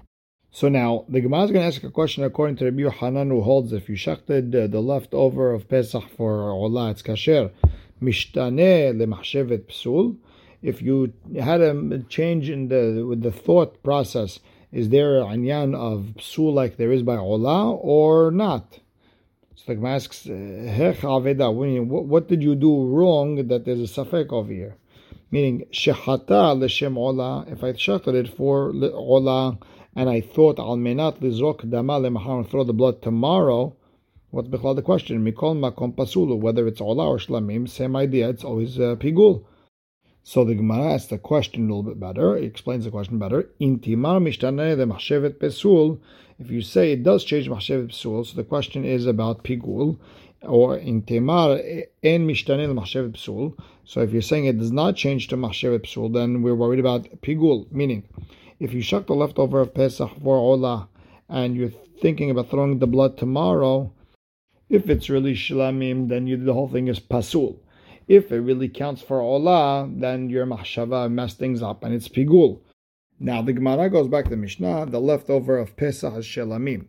So 0.57 0.71
now 0.71 1.05
the 1.07 1.21
Gemara 1.21 1.43
is 1.43 1.51
going 1.51 1.61
to 1.61 1.67
ask 1.67 1.85
a 1.85 1.91
question 1.91 2.25
according 2.25 2.57
to 2.57 2.65
Rabbi 2.65 2.81
Yohanan, 2.81 3.29
who 3.29 3.43
holds 3.43 3.75
if 3.75 3.91
you 3.91 3.95
shachted 3.95 4.57
uh, 4.57 4.67
the 4.67 4.81
leftover 4.81 5.53
of 5.53 5.69
Pesach 5.69 6.09
for 6.17 6.45
olah, 6.45 6.93
it's 6.93 7.03
kasher. 7.03 7.51
Mishtane 8.01 8.97
lemachshevet 8.97 9.65
psul. 9.67 10.17
If 10.63 10.81
you 10.81 11.13
had 11.39 11.61
a 11.61 11.99
change 12.05 12.49
in 12.49 12.69
the 12.69 13.05
with 13.07 13.21
the 13.21 13.31
thought 13.31 13.83
process 13.83 14.41
is 14.73 14.89
there 14.89 15.19
an 15.19 15.43
anyan 15.43 15.75
of 15.75 16.15
psul 16.17 16.55
like 16.55 16.79
there 16.79 16.91
is 16.91 17.03
by 17.03 17.17
olah 17.17 17.79
or 17.79 18.31
not? 18.31 18.79
So 19.57 19.65
the 19.67 19.75
Gemara 19.75 19.97
asks, 19.97 20.25
Hech 20.25 21.01
aveda, 21.01 21.53
what 21.53 22.29
did 22.29 22.43
you 22.43 22.55
do 22.55 22.83
wrong 22.87 23.47
that 23.47 23.67
there's 23.67 23.91
a 23.91 23.95
safek 23.95 24.33
over 24.33 24.51
here? 24.51 24.77
Meaning, 25.31 25.67
shehata 25.71 26.59
l'shem 26.59 26.95
olah, 26.95 27.47
if 27.53 27.63
I 27.63 27.75
shachted 27.75 28.15
it 28.15 28.35
for 28.35 28.73
olah, 28.73 29.59
and 29.97 30.11
I 30.11 30.21
thought 30.21 30.59
al 30.59 30.77
menat 30.77 31.21
lizrok 31.21 31.69
dama 31.69 31.99
lemachar 31.99 32.39
and 32.39 32.49
throw 32.49 32.63
the 32.63 32.75
blood 32.75 33.03
tomorrow, 33.03 33.75
what's 34.31 34.51
the 34.51 34.83
question? 34.83 35.25
Mikol 35.25 35.57
makom 35.57 35.97
pasulu, 35.97 36.39
whether 36.39 36.69
it's 36.69 36.81
olah 36.81 37.09
or 37.09 37.19
shlamim, 37.19 37.69
same 37.69 37.97
idea, 37.97 38.29
it's 38.29 38.45
always 38.45 38.79
uh, 38.79 38.95
pigul. 38.97 39.45
So 40.23 40.45
the 40.45 40.57
Gemara 40.57 40.95
asks 40.95 41.09
the 41.09 41.19
question 41.19 41.63
a 41.63 41.67
little 41.69 41.85
bit 41.85 42.01
better. 42.01 42.37
It 42.37 42.45
explains 42.45 42.85
the 42.85 42.91
question 42.91 43.17
better. 43.19 43.49
Intimar 43.61 44.21
mishtaneh 44.21 44.77
the 44.77 44.85
machshevet 44.85 45.39
pesul. 45.39 46.01
If 46.39 46.51
you 46.51 46.63
say 46.63 46.91
it 46.91 47.05
does 47.05 47.23
change 47.23 47.49
machshevet 47.49 47.91
pesul, 47.91 48.27
so 48.27 48.35
the 48.35 48.43
question 48.43 48.85
is 48.85 49.07
about 49.07 49.45
pigul, 49.45 49.99
or 50.43 50.79
intimar 50.79 51.87
en 52.03 52.27
mishtaneh 52.27 52.69
machshevet 52.75 53.13
pesul. 53.13 53.57
So 53.85 54.01
if 54.01 54.13
you're 54.13 54.21
saying 54.21 54.47
it 54.47 54.59
does 54.59 54.73
not 54.73 54.97
change 54.97 55.29
to 55.29 55.37
machshevet 55.37 55.87
pesul, 55.87 56.13
then 56.13 56.43
we're 56.43 56.57
worried 56.57 56.81
about 56.81 57.09
pigul. 57.23 57.71
Meaning, 57.71 58.03
if 58.59 58.73
you 58.73 58.83
shuck 58.83 59.07
the 59.07 59.15
leftover 59.15 59.61
of 59.61 59.75
Pesach 59.75 60.11
for 60.23 60.39
olah, 60.39 60.89
and 61.29 61.57
you're 61.57 61.73
thinking 62.01 62.31
about 62.31 62.51
throwing 62.51 62.79
the 62.79 62.87
blood 62.87 63.19
tomorrow, 63.19 63.93
if 64.69 64.89
it's 64.89 65.11
really 65.11 65.35
shlamim, 65.35 66.09
then 66.09 66.27
you, 66.27 66.37
the 66.37 66.55
whole 66.55 66.69
thing 66.69 66.89
is 66.89 66.99
pasul. 66.99 67.61
If 68.09 68.31
it 68.33 68.41
really 68.41 68.69
counts 68.69 69.03
for 69.03 69.21
olah, 69.21 70.01
then 70.01 70.31
your 70.31 70.47
mahshava 70.47 71.11
messed 71.11 71.39
things 71.39 71.63
up 71.63 71.85
and 71.85 71.95
it's 71.95 72.09
pigul. 72.09 72.61
Now 73.19 73.43
the 73.43 73.53
Gemara 73.53 73.91
goes 73.91 74.09
back 74.09 74.29
to 74.29 74.37
Mishnah, 74.37 74.87
the 74.87 75.01
leftover 75.01 75.59
of 75.59 75.77
Pesach 75.77 76.15
is 76.15 76.25
shelamim. 76.25 76.87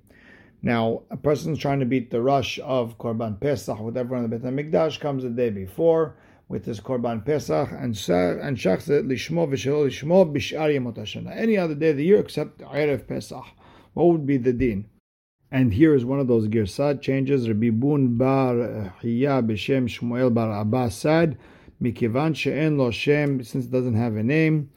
Now, 0.62 1.04
a 1.12 1.18
person's 1.18 1.60
trying 1.60 1.80
to 1.82 1.86
beat 1.86 2.10
the 2.10 2.22
rush 2.22 2.60
of 2.64 2.98
Korban 2.98 3.40
Pesach 3.40 3.80
with 3.80 3.96
everyone 3.96 4.26
in 4.26 4.30
the 4.32 4.38
Beit 4.38 4.72
HaMikdash 4.72 5.00
comes 5.00 5.24
the 5.24 5.30
day 5.30 5.52
before 5.52 6.16
with 6.50 6.66
his 6.66 6.80
Korban 6.80 7.26
Pesach 7.26 7.70
and 7.72 7.98
and 8.10 8.58
shachs 8.58 8.90
it 8.90 9.08
lishmo 9.08 9.48
v'shelo 9.48 9.88
lishmo 9.88 10.32
b'shar 10.32 10.74
yemot 10.74 11.36
Any 11.36 11.58
other 11.58 11.76
day 11.76 11.90
of 11.90 11.98
the 11.98 12.06
year 12.06 12.20
except 12.20 12.60
Erev 12.60 13.08
Pesach. 13.08 13.46
What 13.94 14.08
would 14.08 14.26
be 14.26 14.38
the 14.38 14.54
din? 14.54 14.86
And 15.52 15.74
here 15.74 15.94
is 15.96 16.06
one 16.06 16.20
of 16.20 16.28
those 16.28 16.48
girsad 16.48 17.02
changes. 17.02 17.48
Rabbi 17.48 17.70
Bun 17.70 18.16
bar 18.18 18.94
Hiya 19.02 19.42
b'shem 19.44 19.88
Shmuel 19.88 20.34
bar 20.34 20.62
Abbas 20.62 20.96
said, 20.96 21.38
Mikivan 21.82 22.36
she'en 22.36 22.78
lo 22.78 22.92
shem, 22.92 23.44
since 23.44 23.66
it 23.66 23.72
doesn't 23.72 23.96
have 23.96 24.16
a 24.16 24.24
name, 24.24 24.70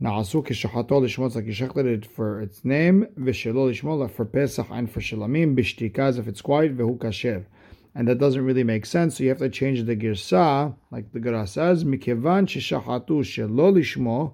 like 0.00 0.20
you 0.20 0.54
shechted 0.54 1.86
it 1.86 2.04
for 2.04 2.40
its 2.40 2.64
name, 2.64 3.06
v'shelo 3.18 3.70
lishmo, 3.70 4.10
for 4.10 4.24
Pesach 4.24 4.66
and 4.70 4.90
for 4.90 5.00
Shalamim, 5.00 5.56
b'shtikaz, 5.56 6.18
if 6.18 6.26
it's 6.26 6.42
quiet, 6.42 6.76
v'hu 6.76 6.98
kasher. 6.98 7.46
And 7.94 8.08
that 8.08 8.18
doesn't 8.18 8.44
really 8.44 8.64
make 8.64 8.86
sense, 8.86 9.18
so 9.18 9.24
you 9.24 9.28
have 9.28 9.38
to 9.38 9.50
change 9.50 9.84
the 9.84 9.94
girsa, 9.94 10.74
like 10.90 11.12
the 11.12 11.20
Gemara 11.20 11.46
says, 11.46 11.84
Mikivan 11.84 12.46
sheshachatu 12.46 13.20
shelo 13.20 14.32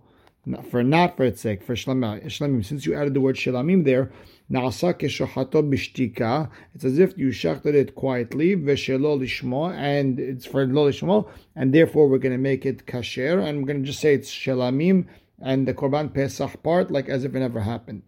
for 0.71 0.83
not 0.83 1.17
for 1.17 1.25
its 1.25 1.41
sake, 1.41 1.63
for 1.63 1.75
shlamim. 1.75 2.65
Since 2.65 2.87
you 2.87 2.95
added 2.95 3.15
the 3.15 3.21
word 3.21 3.37
shlamim 3.37 3.85
there, 3.85 4.11
na'asa 4.51 4.95
keshochato 4.95 5.63
bishtika. 5.69 6.49
It's 6.75 6.85
as 6.85 6.99
if 6.99 7.19
you 7.19 7.33
shachted 7.33 7.75
it 7.75 7.95
quietly, 7.95 8.57
veshelo 8.57 9.19
lishmo, 9.19 9.75
and 9.75 10.19
it's 10.19 10.47
for 10.47 10.67
lo 10.67 10.89
lishmo, 10.89 11.29
and 11.55 11.75
therefore 11.75 12.09
we're 12.09 12.19
going 12.19 12.33
to 12.33 12.39
make 12.39 12.65
it 12.65 12.87
kasher, 12.87 13.45
and 13.45 13.59
we're 13.59 13.67
going 13.67 13.83
to 13.83 13.87
just 13.87 14.01
say 14.01 14.15
it's 14.15 14.31
shlamim 14.31 15.07
and 15.41 15.69
the 15.69 15.75
korban 15.75 16.13
pesach 16.13 16.63
part, 16.63 16.91
like 16.91 17.09
as 17.09 17.25
if 17.25 17.35
it 17.35 17.41
never 17.41 17.61
happened. 17.61 18.03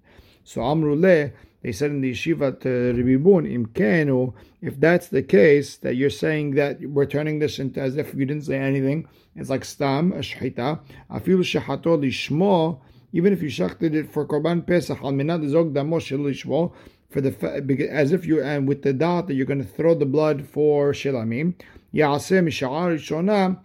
So 0.50 0.62
amruleh. 0.62 1.32
They 1.62 1.72
said 1.72 1.90
in 1.90 2.02
the 2.02 2.12
yeshiva 2.12 2.60
to 2.62 2.94
Rabbi 2.94 3.16
Bun, 3.16 3.48
Imkenu, 3.48 4.36
if 4.62 4.80
that's 4.80 5.08
the 5.08 5.24
case, 5.24 5.78
that 5.78 5.96
you're 5.96 6.12
saying 6.12 6.52
that 6.52 6.80
we're 6.80 7.08
turning 7.08 7.40
this 7.40 7.58
into 7.58 7.82
as 7.82 7.98
if 7.98 8.14
you 8.14 8.24
didn't 8.24 8.44
say 8.44 8.60
anything, 8.60 9.08
it's 9.36 9.50
like 9.50 9.66
stam, 9.66 10.12
a 10.14 10.18
shchita, 10.18 10.80
afilu 11.10 11.40
shechato 11.40 11.98
lishmo, 11.98 12.80
even 13.14 13.34
if 13.34 13.42
you 13.42 13.50
shachted 13.50 13.96
it 13.96 14.14
for 14.14 14.28
korban 14.28 14.64
pesach, 14.64 15.00
al 15.04 15.12
minad 15.12 15.50
zog 15.50 15.74
damo 15.74 15.98
lishmo, 15.98 16.72
for 17.10 17.20
the 17.20 17.90
as 17.90 18.12
if 18.12 18.28
you 18.28 18.44
and 18.44 18.68
with 18.68 18.84
the 18.84 18.94
doubt 18.94 19.26
that 19.26 19.34
you're 19.34 19.48
going 19.48 19.64
to 19.64 19.68
throw 19.68 19.96
the 19.96 20.06
blood 20.06 20.48
for 20.48 20.92
shilamim, 20.92 21.56
ya'aseh 21.92 22.44
misha'ar 22.44 22.94
rishona, 22.94 23.58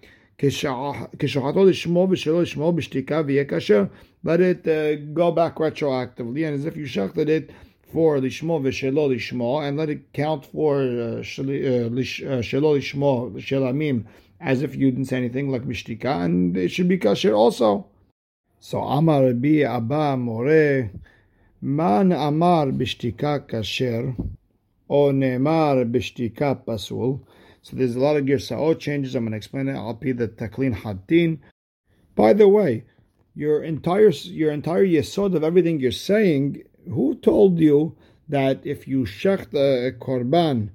כשחטאו 1.19 1.65
לשמו 1.65 2.09
ושלא 2.11 2.43
לשמו 2.43 2.73
בשתיקה 2.73 3.23
ויהיה 3.27 3.45
כשר, 3.45 3.85
let 4.26 4.42
it 4.42 4.68
uh, 4.68 4.98
go 5.14 5.32
back 5.32 5.56
retroactively, 5.56 6.46
and 6.46 6.56
as 6.56 6.66
if 6.66 6.76
you 6.76 6.86
shachted 6.86 7.30
it 7.30 7.52
for 7.94 8.18
lishmo 8.18 8.60
v'shelo 8.62 9.08
lishmo, 9.08 9.66
and 9.66 9.78
let 9.78 9.90
it 9.90 10.12
count 10.12 10.46
for 10.46 10.82
uh, 10.82 11.24
shelo 11.24 11.90
lishmo 11.94 13.32
shelamim 13.38 14.04
as 14.42 14.62
if 14.62 14.76
you 14.76 14.92
didn't 14.92 15.06
say 15.06 15.18
anything 15.18 15.50
like 15.50 15.64
mishtika, 15.64 16.26
and 16.26 16.58
it 16.58 16.70
should 16.70 16.90
be 16.90 16.98
kasher 16.98 17.34
also. 17.34 17.88
So 18.60 18.82
Amar 18.82 19.24
Rabbi 19.24 19.62
Abba 19.62 20.18
More 20.18 20.90
Man 21.62 22.12
Amar 22.12 22.68
bishtika 22.68 23.48
kasher 23.48 24.16
or 24.88 25.14
Ne'mar 25.14 25.86
bishtika 25.86 26.66
pasul. 26.66 27.22
So 27.62 27.76
there's 27.76 27.96
a 27.96 28.00
lot 28.00 28.18
of 28.18 28.26
girsaot 28.26 28.80
changes. 28.80 29.16
I'm 29.16 29.24
going 29.24 29.32
to 29.32 29.38
explain 29.38 29.68
it. 29.68 29.76
I'll 29.76 29.94
be 29.94 30.12
the 30.12 30.28
taklin 30.28 30.76
hadin. 30.76 31.40
By 32.16 32.34
the 32.34 32.48
way, 32.48 32.84
your 33.36 33.64
entire 33.64 34.10
your 34.10 34.52
entire 34.52 34.86
yesod 34.86 35.36
of 35.36 35.44
everything 35.44 35.80
you're 35.80 35.92
saying. 35.92 36.64
Who 36.90 37.16
told 37.16 37.60
you 37.60 37.96
that 38.30 38.62
if 38.66 38.88
you 38.88 39.04
shecht 39.04 39.54
a 39.54 39.92
korban 39.92 40.70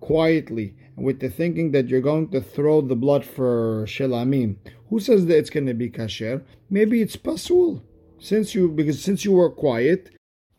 quietly 0.00 0.76
with 0.96 1.20
the 1.20 1.28
thinking 1.28 1.72
that 1.72 1.88
you're 1.88 2.00
going 2.00 2.28
to 2.30 2.40
throw 2.40 2.80
the 2.80 2.96
blood 2.96 3.24
for 3.24 3.84
shelamim, 3.86 4.56
who 4.88 5.00
says 5.00 5.26
that 5.26 5.38
it's 5.38 5.50
going 5.50 5.66
to 5.66 5.74
be 5.74 5.90
kasher? 5.90 6.42
Maybe 6.70 7.02
it's 7.02 7.16
pasul. 7.16 7.82
Since 8.18 8.54
you 8.54 8.68
because 8.68 9.02
since 9.02 9.24
you 9.24 9.32
were 9.32 9.50
quiet, 9.50 10.10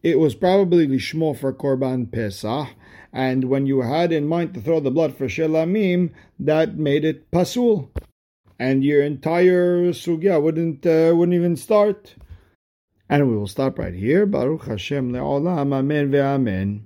it 0.04 0.19
was 0.19 0.36
probably 0.36 0.88
lishmo 0.88 1.38
for 1.38 1.54
korban 1.54 2.12
pesach, 2.12 2.69
and 3.13 3.45
when 3.45 3.65
you 3.65 3.82
had 3.82 4.12
in 4.12 4.27
mind 4.27 4.54
to 4.54 4.62
throw 4.62 4.80
the 4.80 4.91
blood 4.91 5.15
for 5.15 5.27
shelamim, 5.27 6.12
that 6.39 6.77
made 6.77 7.06
it 7.06 7.30
pasul, 7.32 7.91
and 8.62 8.84
your 8.84 9.02
entire 9.02 9.89
sugya 9.89 10.39
wouldn't 10.39 10.86
uh, 10.86 11.12
wouldn't 11.15 11.34
even 11.34 11.56
start. 11.56 12.13
And 13.10 13.28
we 13.28 13.36
will 13.36 13.47
stop 13.47 13.80
right 13.80 13.93
here. 13.93 14.28
Baruch 14.28 14.65
Hashem 14.65 15.12
le'olam, 15.12 15.74
amen 15.74 16.12
ve'amen. 16.12 16.82